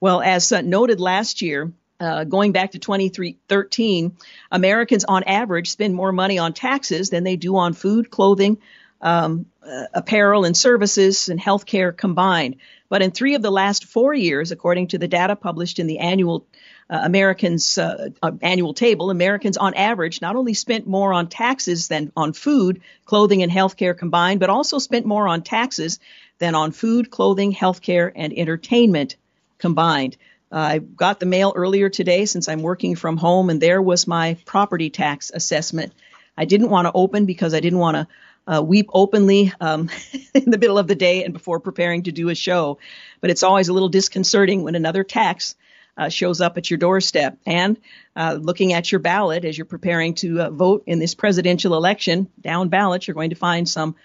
[0.00, 4.16] Well, as uh, noted last year, uh, going back to 2013,
[4.50, 8.58] Americans on average spend more money on taxes than they do on food, clothing,
[9.00, 12.56] um, uh, apparel, and services and healthcare combined.
[12.88, 15.98] But in three of the last four years, according to the data published in the
[15.98, 16.46] annual
[16.90, 21.88] uh, Americans uh, uh, annual table, Americans on average not only spent more on taxes
[21.88, 25.98] than on food, clothing, and healthcare combined, but also spent more on taxes
[26.38, 29.16] than on food, clothing, healthcare, and entertainment
[29.58, 30.16] combined.
[30.50, 34.36] I got the mail earlier today since I'm working from home, and there was my
[34.44, 35.92] property tax assessment.
[36.36, 38.08] I didn't want to open because I didn't want to
[38.48, 39.90] uh, weep openly um,
[40.34, 42.78] in the middle of the day and before preparing to do a show.
[43.20, 45.54] But it's always a little disconcerting when another tax
[45.98, 47.36] uh, shows up at your doorstep.
[47.44, 47.76] And
[48.16, 52.28] uh, looking at your ballot as you're preparing to uh, vote in this presidential election,
[52.40, 53.96] down ballot, you're going to find some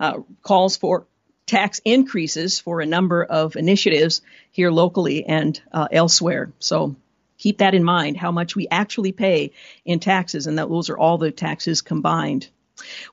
[0.00, 1.06] uh, calls for
[1.46, 6.52] tax increases for a number of initiatives here locally and uh, elsewhere.
[6.58, 6.96] So
[7.38, 9.52] keep that in mind, how much we actually pay
[9.84, 12.48] in taxes, and that those are all the taxes combined.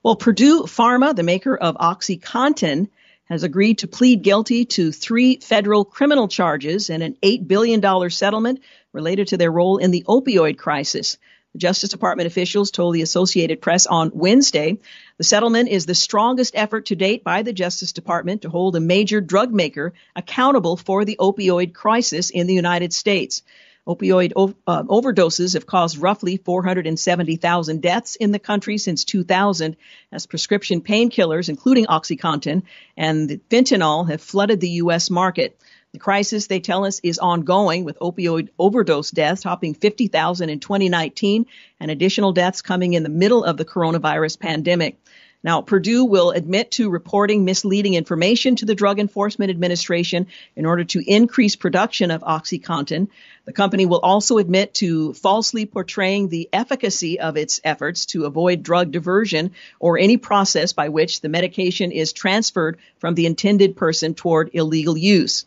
[0.03, 2.89] Well, Purdue Pharma, the maker of OxyContin,
[3.25, 8.61] has agreed to plead guilty to three federal criminal charges and an $8 billion settlement
[8.91, 11.17] related to their role in the opioid crisis.
[11.57, 14.77] Justice Department officials told the Associated Press on Wednesday
[15.17, 18.79] the settlement is the strongest effort to date by the Justice Department to hold a
[18.79, 23.43] major drug maker accountable for the opioid crisis in the United States.
[23.87, 24.31] Opioid
[24.67, 29.75] uh, overdoses have caused roughly 470,000 deaths in the country since 2000
[30.11, 32.61] as prescription painkillers, including OxyContin
[32.95, 35.09] and fentanyl, have flooded the U.S.
[35.09, 35.59] market.
[35.93, 41.45] The crisis, they tell us, is ongoing with opioid overdose deaths topping 50,000 in 2019
[41.81, 44.97] and additional deaths coming in the middle of the coronavirus pandemic.
[45.43, 50.85] Now, Purdue will admit to reporting misleading information to the Drug Enforcement Administration in order
[50.85, 53.09] to increase production of OxyContin.
[53.43, 58.63] The company will also admit to falsely portraying the efficacy of its efforts to avoid
[58.63, 64.13] drug diversion or any process by which the medication is transferred from the intended person
[64.13, 65.45] toward illegal use.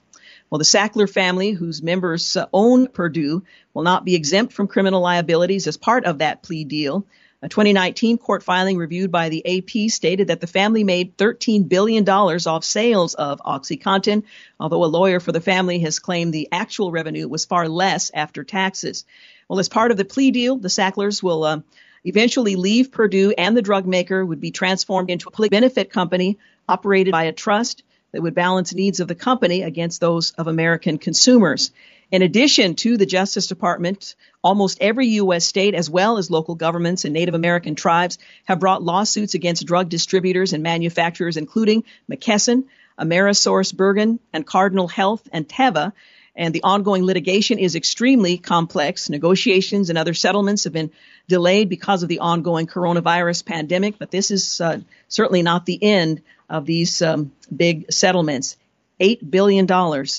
[0.55, 3.43] Well, the Sackler family, whose members own Purdue,
[3.73, 7.05] will not be exempt from criminal liabilities as part of that plea deal.
[7.43, 12.09] A 2019 court filing reviewed by the AP stated that the family made $13 billion
[12.09, 14.23] off sales of OxyContin,
[14.61, 18.45] although a lawyer for the family has claimed the actual revenue was far less after
[18.45, 19.05] taxes.
[19.49, 21.61] Well, as part of the plea deal, the Sacklers will uh,
[22.05, 26.39] eventually leave Purdue and the drug maker would be transformed into a public benefit company
[26.69, 27.83] operated by a trust
[28.15, 31.73] that would balance needs of the company against those of American consumers.
[32.13, 35.45] In addition to the Justice Department, almost every U.S.
[35.45, 39.89] state, as well as local governments and Native American tribes, have brought lawsuits against drug
[39.89, 42.67] distributors and manufacturers, including McKesson,
[43.01, 45.93] AmerisourceBergen, and Cardinal Health and Teva.
[46.37, 49.11] And the ongoing litigation is extremely complex.
[49.11, 50.93] Negotiations and other settlements have been
[51.27, 56.23] delayed because of the ongoing coronavirus pandemic, but this is uh, certainly not the end
[56.49, 58.57] of these um, big settlements.
[59.01, 59.67] $8 billion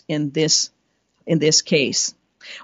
[0.07, 0.69] in this
[1.25, 2.13] in this case.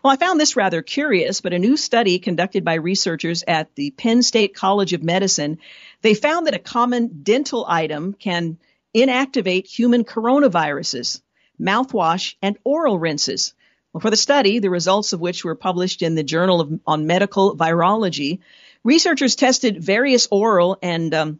[0.03, 3.91] Well, I found this rather curious, but a new study conducted by researchers at the
[3.91, 5.57] Penn State College of Medicine,
[6.01, 8.57] they found that a common dental item can
[8.93, 11.22] inactivate human coronaviruses,
[11.59, 13.53] mouthwash, and oral rinses.
[13.93, 17.07] Well, for the study, the results of which were published in the Journal of, on
[17.07, 18.39] Medical Virology,
[18.84, 21.39] researchers tested various oral and um,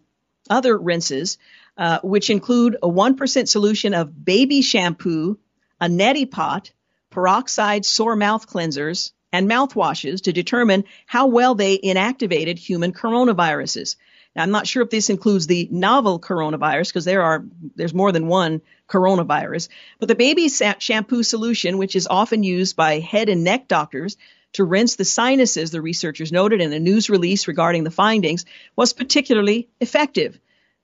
[0.50, 1.38] other rinses,
[1.78, 5.40] uh, which include a 1% solution of baby shampoo,
[5.80, 6.72] a neti pot,
[7.10, 13.96] peroxide sore mouth cleansers, and mouthwashes to determine how well they inactivated human coronaviruses.
[14.36, 17.46] Now, I'm not sure if this includes the novel coronavirus because there are
[17.76, 19.70] there's more than one coronavirus,
[20.00, 24.18] but the baby shampoo solution, which is often used by head and neck doctors
[24.54, 28.46] to rinse the sinuses, the researchers noted in a news release regarding the findings,
[28.76, 30.40] was particularly effective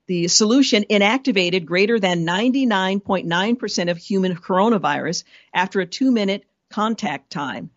[0.08, 7.70] the solution inactivated greater than 99.9% of human coronavirus after a two minute contact time.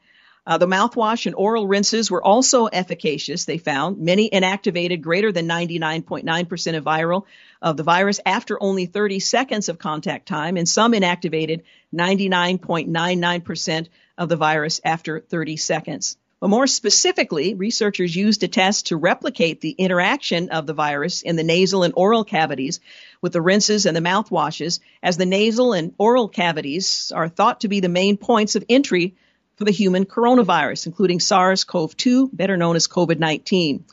[0.47, 3.99] Uh, the mouthwash and oral rinses were also efficacious, they found.
[3.99, 7.24] Many inactivated greater than 99.9% of viral
[7.61, 11.62] of the virus after only 30 seconds of contact time, and some inactivated
[11.95, 16.16] 99.99% of the virus after 30 seconds.
[16.41, 21.36] But more specifically, researchers used a test to replicate the interaction of the virus in
[21.36, 22.80] the nasal and oral cavities
[23.20, 27.68] with the rinses and the mouthwashes, as the nasal and oral cavities are thought to
[27.68, 29.14] be the main points of entry
[29.57, 33.84] for the human coronavirus, including SARS CoV 2, better known as COVID 19.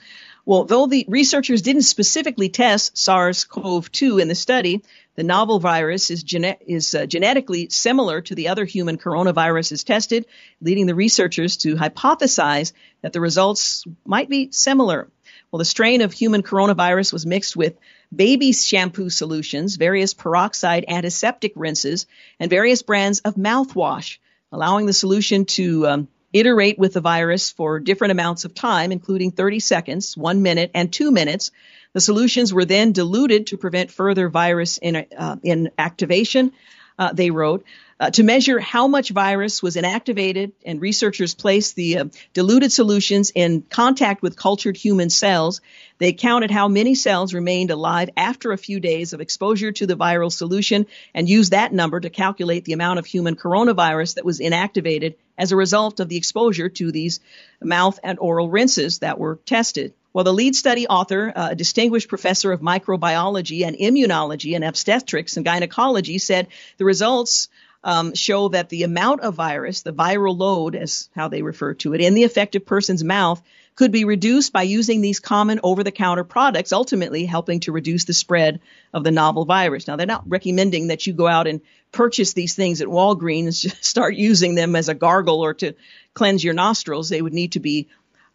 [0.46, 4.82] Well, though the researchers didn't specifically test SARS CoV 2 in the study,
[5.18, 10.28] the novel virus is, gene- is uh, genetically similar to the other human coronaviruses tested,
[10.62, 15.10] leading the researchers to hypothesize that the results might be similar.
[15.52, 17.78] Well, the strain of human coronavirus was mixed with
[18.16, 22.06] baby shampoo solutions, various peroxide antiseptic rinses,
[22.40, 24.20] and various brands of mouthwash,
[24.52, 29.32] allowing the solution to um, iterate with the virus for different amounts of time, including
[29.32, 31.50] 30 seconds, one minute, and two minutes.
[31.98, 36.52] The solutions were then diluted to prevent further virus in, uh, inactivation.
[37.00, 37.66] Uh, they wrote
[38.00, 43.32] uh, to measure how much virus was inactivated, and researchers placed the uh, diluted solutions
[43.34, 45.60] in contact with cultured human cells.
[45.98, 49.98] They counted how many cells remained alive after a few days of exposure to the
[49.98, 50.86] viral solution
[51.16, 55.52] and used that number to calculate the amount of human coronavirus that was inactivated as
[55.52, 57.22] a result of the exposure to these
[57.60, 59.94] mouth and oral rinses that were tested.
[60.14, 65.38] Well, the lead study author, uh, a distinguished professor of microbiology and immunology and obstetrics
[65.38, 66.48] and gynecology, said
[66.78, 67.50] the results
[67.84, 71.94] um, show that the amount of virus, the viral load, as how they refer to
[71.94, 73.42] it, in the affected person's mouth
[73.76, 78.06] could be reduced by using these common over the counter products, ultimately helping to reduce
[78.06, 78.60] the spread
[78.92, 79.88] of the novel virus.
[79.88, 84.16] Now, they're not recommending that you go out and purchase these things at Walgreens, start
[84.16, 85.74] using them as a gargle or to
[86.16, 87.08] cleanse your nostrils.
[87.08, 87.88] They would need to be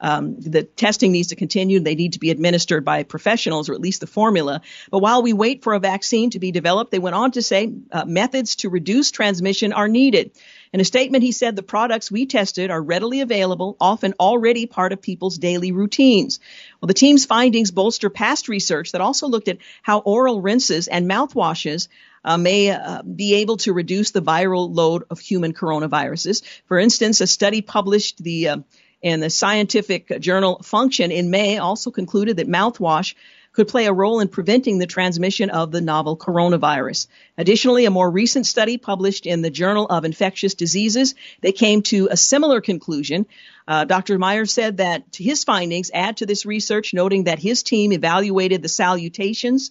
[0.02, 1.80] um, the testing needs to continue.
[1.80, 4.60] They need to be administered by professionals, or at least the formula.
[4.90, 7.72] But while we wait for a vaccine to be developed, they went on to say
[7.92, 10.32] uh, methods to reduce transmission are needed.
[10.72, 14.92] In a statement, he said the products we tested are readily available, often already part
[14.92, 16.40] of people's daily routines.
[16.80, 21.08] Well, the team's findings bolster past research that also looked at how oral rinses and
[21.08, 21.88] mouthwashes
[22.24, 26.42] uh, may uh, be able to reduce the viral load of human coronaviruses.
[26.66, 28.56] For instance, a study published the uh,
[29.02, 33.14] and the scientific journal Function in May also concluded that mouthwash
[33.52, 37.06] could play a role in preventing the transmission of the novel coronavirus.
[37.36, 42.08] Additionally, a more recent study published in the Journal of Infectious Diseases, they came to
[42.10, 43.26] a similar conclusion.
[43.68, 44.18] Uh, Dr.
[44.18, 48.68] Meyers said that his findings add to this research, noting that his team evaluated the
[48.68, 49.70] salutations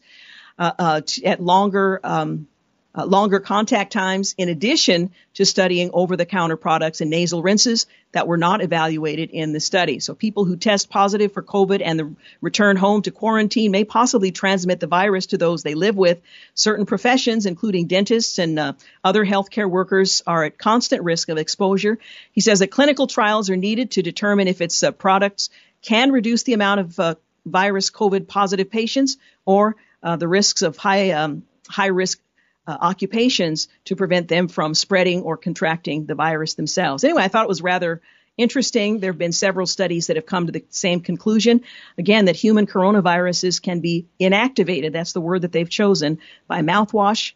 [0.60, 2.48] uh, uh, at longer um,
[2.94, 7.86] uh, longer contact times in addition to studying over the counter products and nasal rinses
[8.12, 10.00] that were not evaluated in the study.
[10.00, 14.32] So people who test positive for COVID and the return home to quarantine may possibly
[14.32, 16.20] transmit the virus to those they live with.
[16.54, 18.74] Certain professions, including dentists and uh,
[19.04, 21.98] other healthcare workers, are at constant risk of exposure.
[22.34, 25.50] He says that clinical trials are needed to determine if its uh, products
[25.82, 27.16] can reduce the amount of uh,
[27.46, 32.20] virus COVID positive patients or uh, the risks of high um, high risk
[32.68, 37.04] uh, occupations to prevent them from spreading or contracting the virus themselves.
[37.04, 38.02] Anyway, I thought it was rather
[38.38, 39.00] interesting.
[39.00, 41.62] There have been several studies that have come to the same conclusion.
[41.98, 44.94] Again, that human coronaviruses can be inactivated.
[44.94, 47.34] That's the word that they've chosen by mouthwash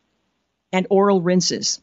[0.71, 1.81] and oral rinses.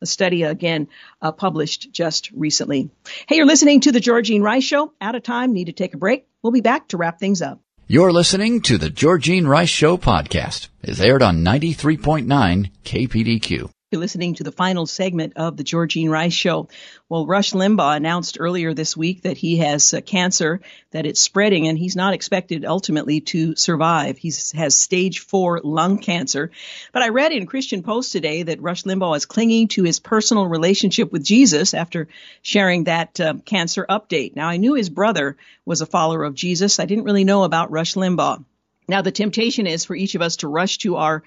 [0.00, 0.88] A study again
[1.20, 2.90] uh, published just recently.
[3.28, 4.92] Hey, you're listening to the Georgene Rice Show.
[5.00, 6.26] Out of time, need to take a break.
[6.42, 7.61] We'll be back to wrap things up.
[7.92, 10.68] You're listening to the Georgene Rice Show podcast.
[10.82, 13.68] It's aired on 93.9 KPDQ.
[13.92, 16.68] You're listening to the final segment of the Georgene Rice Show.
[17.10, 20.62] Well, Rush Limbaugh announced earlier this week that he has uh, cancer,
[20.92, 24.16] that it's spreading, and he's not expected ultimately to survive.
[24.16, 26.50] He has stage four lung cancer.
[26.92, 30.46] But I read in Christian Post today that Rush Limbaugh is clinging to his personal
[30.46, 32.08] relationship with Jesus after
[32.40, 34.34] sharing that uh, cancer update.
[34.34, 35.36] Now, I knew his brother
[35.66, 36.80] was a follower of Jesus.
[36.80, 38.42] I didn't really know about Rush Limbaugh.
[38.88, 41.22] Now, the temptation is for each of us to rush to our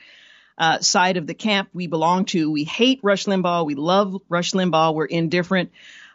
[0.58, 2.52] uh, side of the camp we belong to.
[2.52, 3.66] We hate Rush Limbaugh.
[3.66, 4.94] We love Rush Limbaugh.
[4.94, 5.72] We're indifferent.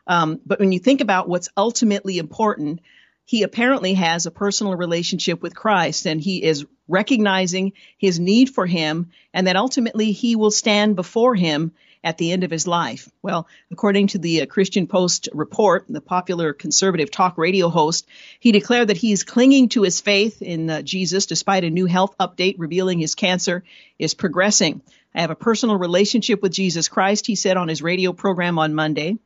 [0.06, 2.80] Um, but when you think about what's ultimately important,
[3.24, 8.66] he apparently has a personal relationship with Christ and he is recognizing his need for
[8.66, 11.72] him and that ultimately he will stand before him
[12.02, 13.10] at the end of his life.
[13.22, 18.06] Well, according to the uh, Christian Post report, the popular conservative talk radio host,
[18.38, 21.86] he declared that he is clinging to his faith in uh, Jesus despite a new
[21.86, 23.64] health update revealing his cancer
[23.98, 24.80] is progressing.
[25.14, 28.74] I have a personal relationship with Jesus Christ, he said on his radio program on
[28.74, 29.18] Monday.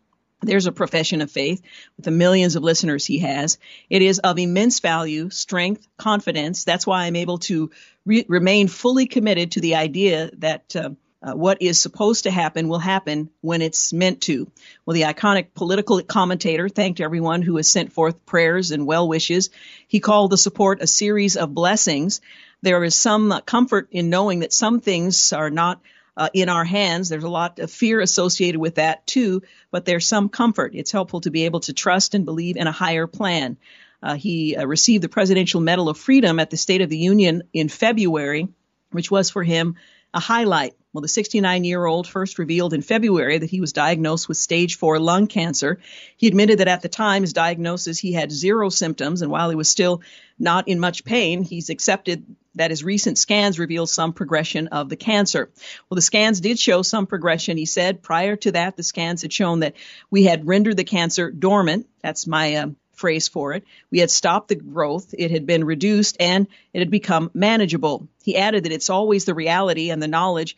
[0.42, 1.62] There's a profession of faith
[1.96, 3.58] with the millions of listeners he has.
[3.88, 6.64] It is of immense value, strength, confidence.
[6.64, 7.70] That's why I'm able to
[8.04, 10.90] re- remain fully committed to the idea that uh,
[11.24, 14.50] uh, what is supposed to happen will happen when it's meant to.
[14.84, 19.48] Well, the iconic political commentator thanked everyone who has sent forth prayers and well wishes.
[19.88, 22.20] He called the support a series of blessings.
[22.60, 25.80] There is some comfort in knowing that some things are not
[26.16, 27.08] uh, in our hands.
[27.08, 30.72] There's a lot of fear associated with that too, but there's some comfort.
[30.74, 33.56] It's helpful to be able to trust and believe in a higher plan.
[34.02, 37.44] Uh, he uh, received the Presidential Medal of Freedom at the State of the Union
[37.54, 38.48] in February,
[38.90, 39.76] which was for him
[40.12, 40.74] a highlight.
[40.94, 44.76] Well, the 69 year old first revealed in February that he was diagnosed with stage
[44.76, 45.80] four lung cancer.
[46.16, 49.56] He admitted that at the time his diagnosis, he had zero symptoms, and while he
[49.56, 50.02] was still
[50.38, 54.94] not in much pain, he's accepted that his recent scans reveal some progression of the
[54.94, 55.50] cancer.
[55.90, 58.00] Well, the scans did show some progression, he said.
[58.00, 59.74] Prior to that, the scans had shown that
[60.12, 61.88] we had rendered the cancer dormant.
[62.02, 63.64] That's my uh, phrase for it.
[63.90, 68.06] We had stopped the growth, it had been reduced, and it had become manageable.
[68.22, 70.56] He added that it's always the reality and the knowledge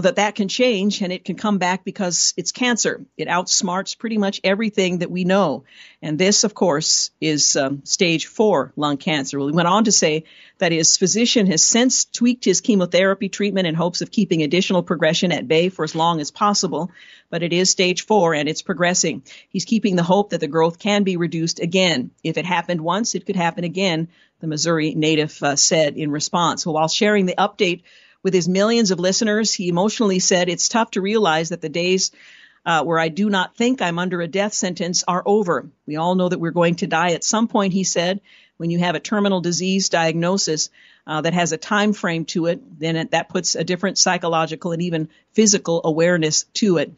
[0.00, 3.04] that that can change and it can come back because it's cancer.
[3.18, 5.64] It outsmarts pretty much everything that we know.
[6.00, 9.38] And this, of course, is um, stage four lung cancer.
[9.38, 10.24] Well, he went on to say
[10.58, 15.30] that his physician has since tweaked his chemotherapy treatment in hopes of keeping additional progression
[15.30, 16.90] at bay for as long as possible.
[17.28, 19.24] But it is stage four and it's progressing.
[19.50, 22.12] He's keeping the hope that the growth can be reduced again.
[22.24, 24.08] If it happened once, it could happen again,
[24.40, 26.64] the Missouri native uh, said in response.
[26.64, 27.82] Well, while sharing the update
[28.22, 32.10] with his millions of listeners, he emotionally said, It's tough to realize that the days
[32.64, 35.68] uh, where I do not think I'm under a death sentence are over.
[35.86, 38.20] We all know that we're going to die at some point, he said.
[38.56, 40.70] When you have a terminal disease diagnosis
[41.06, 44.70] uh, that has a time frame to it, then it, that puts a different psychological
[44.70, 46.92] and even physical awareness to it.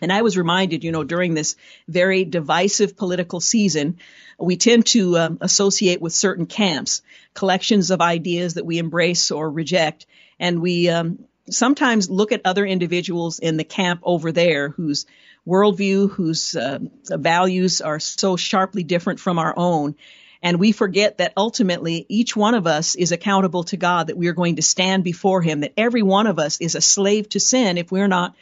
[0.00, 1.56] And I was reminded, you know, during this
[1.88, 3.98] very divisive political season,
[4.38, 7.02] we tend to um, associate with certain camps,
[7.34, 10.06] collections of ideas that we embrace or reject
[10.38, 15.06] and we um, sometimes look at other individuals in the camp over there whose
[15.46, 16.78] worldview, whose uh,
[17.10, 19.94] values are so sharply different from our own.
[20.42, 24.28] And we forget that ultimately each one of us is accountable to God, that we
[24.28, 27.40] are going to stand before Him, that every one of us is a slave to
[27.40, 28.36] sin if we're not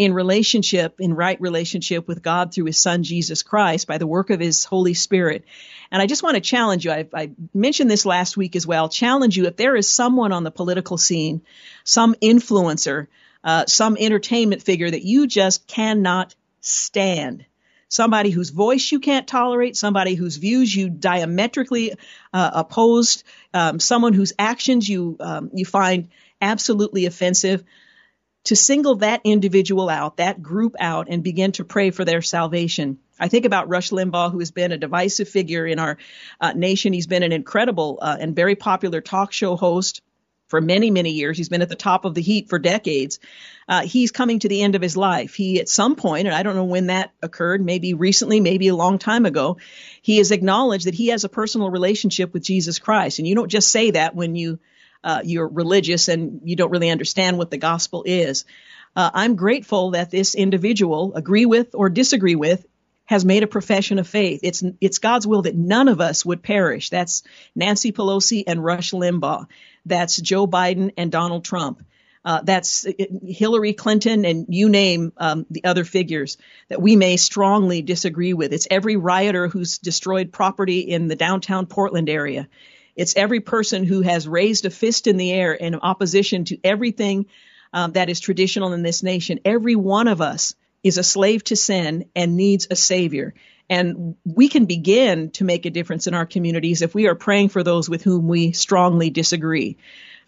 [0.00, 4.30] in relationship, in right relationship with God through his son Jesus Christ by the work
[4.30, 5.44] of his Holy Spirit.
[5.90, 6.90] And I just want to challenge you.
[6.90, 8.88] I, I, mentioned this last week as well.
[8.88, 11.42] Challenge you if there is someone on the political scene,
[11.84, 13.08] some influencer,
[13.44, 17.44] uh, some entertainment figure that you just cannot stand.
[17.90, 21.92] Somebody whose voice you can't tolerate, somebody whose views you diametrically
[22.32, 23.22] uh, opposed,
[23.52, 26.08] um, someone whose actions you um, you find
[26.40, 27.64] absolutely offensive
[28.44, 32.98] to single that individual out, that group out, and begin to pray for their salvation.
[33.18, 35.98] I think about Rush Limbaugh, who has been a divisive figure in our
[36.40, 36.92] uh, nation.
[36.92, 40.00] He's been an incredible uh, and very popular talk show host
[40.48, 41.36] for many, many years.
[41.36, 43.20] He's been at the top of the heap for decades.
[43.68, 45.34] Uh, he's coming to the end of his life.
[45.34, 48.74] He, at some point, and I don't know when that occurred, maybe recently, maybe a
[48.74, 49.58] long time ago,
[50.02, 53.20] he has acknowledged that he has a personal relationship with Jesus Christ.
[53.20, 54.58] And you don't just say that when you
[55.02, 58.44] uh, you're religious and you don't really understand what the gospel is.
[58.96, 62.66] Uh, I'm grateful that this individual, agree with or disagree with,
[63.04, 64.40] has made a profession of faith.
[64.44, 66.90] It's it's God's will that none of us would perish.
[66.90, 67.24] That's
[67.56, 69.46] Nancy Pelosi and Rush Limbaugh.
[69.84, 71.82] That's Joe Biden and Donald Trump.
[72.24, 72.86] Uh, that's
[73.24, 76.36] Hillary Clinton and you name um, the other figures
[76.68, 78.52] that we may strongly disagree with.
[78.52, 82.46] It's every rioter who's destroyed property in the downtown Portland area.
[83.00, 87.24] It's every person who has raised a fist in the air in opposition to everything
[87.72, 89.40] um, that is traditional in this nation.
[89.42, 93.32] Every one of us is a slave to sin and needs a savior.
[93.70, 97.48] And we can begin to make a difference in our communities if we are praying
[97.48, 99.78] for those with whom we strongly disagree.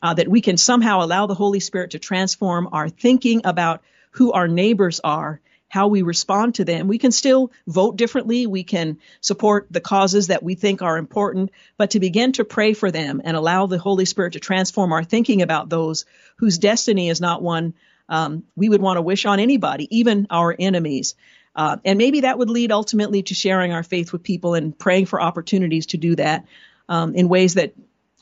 [0.03, 3.83] Uh, that we can somehow allow the Holy Spirit to transform our thinking about
[4.13, 5.43] who our neighbors are
[5.73, 6.87] how we respond to them.
[6.87, 8.47] We can still vote differently.
[8.47, 12.75] We can support the causes that we think are important, but to begin to pray
[12.75, 16.05] for them and allow the Holy Spirit to transform our thinking about those
[16.37, 17.73] whose destiny is not one
[18.11, 21.15] um, we would want to wish on anybody, even our enemies.
[21.57, 25.07] Uh, and maybe that would lead ultimately to sharing our faith with people and praying
[25.07, 26.45] for opportunities to do that
[26.91, 27.73] um, in ways that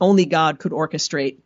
[0.01, 1.39] only God could orchestrate.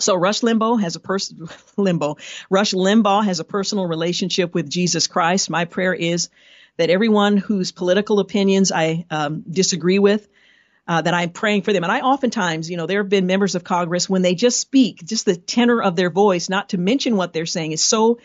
[0.00, 2.18] So Rush Limbaugh has a person Limbaugh.
[2.50, 5.50] Rush Limbaugh has a personal relationship with Jesus Christ.
[5.50, 6.28] My prayer is
[6.76, 10.28] that everyone whose political opinions I um, disagree with,
[10.86, 11.84] uh, that I'm praying for them.
[11.84, 15.04] And I oftentimes, you know, there have been members of Congress when they just speak,
[15.04, 18.20] just the tenor of their voice, not to mention what they're saying, is so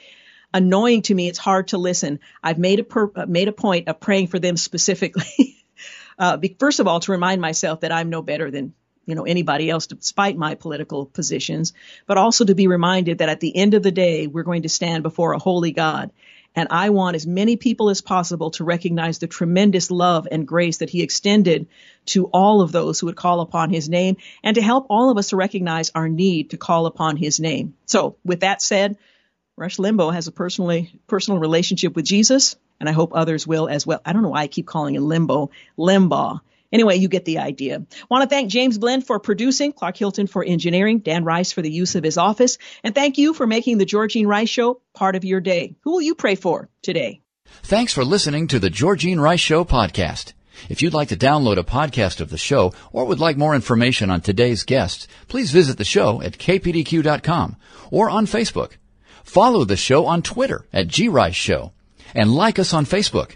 [0.53, 1.27] annoying to me.
[1.27, 2.21] It's hard to listen.
[2.41, 5.57] I've made a per- uh, made a point of praying for them specifically.
[6.17, 8.73] uh, first of all, to remind myself that I'm no better than
[9.05, 11.73] you know anybody else despite my political positions
[12.05, 14.69] but also to be reminded that at the end of the day we're going to
[14.69, 16.11] stand before a holy god
[16.55, 20.77] and I want as many people as possible to recognize the tremendous love and grace
[20.77, 21.67] that he extended
[22.07, 25.17] to all of those who would call upon his name and to help all of
[25.17, 27.73] us to recognize our need to call upon his name.
[27.85, 28.97] So with that said,
[29.55, 33.85] Rush Limbaugh has a personally personal relationship with Jesus, and I hope others will as
[33.85, 34.01] well.
[34.05, 36.41] I don't know why I keep calling him Limbo, Limbaugh.
[36.73, 37.85] Anyway, you get the idea.
[38.09, 41.71] Want to thank James Blend for producing, Clark Hilton for engineering, Dan Rice for the
[41.71, 45.23] use of his office, and thank you for making the Georgene Rice Show part of
[45.23, 45.75] your day.
[45.81, 47.21] Who will you pray for today?
[47.61, 50.33] Thanks for listening to the Georgene Rice Show podcast.
[50.69, 54.09] If you'd like to download a podcast of the show or would like more information
[54.09, 57.57] on today's guests, please visit the show at kpdq.com
[57.91, 58.73] or on Facebook.
[59.23, 61.71] Follow the show on Twitter at grice show
[62.15, 63.35] and like us on Facebook.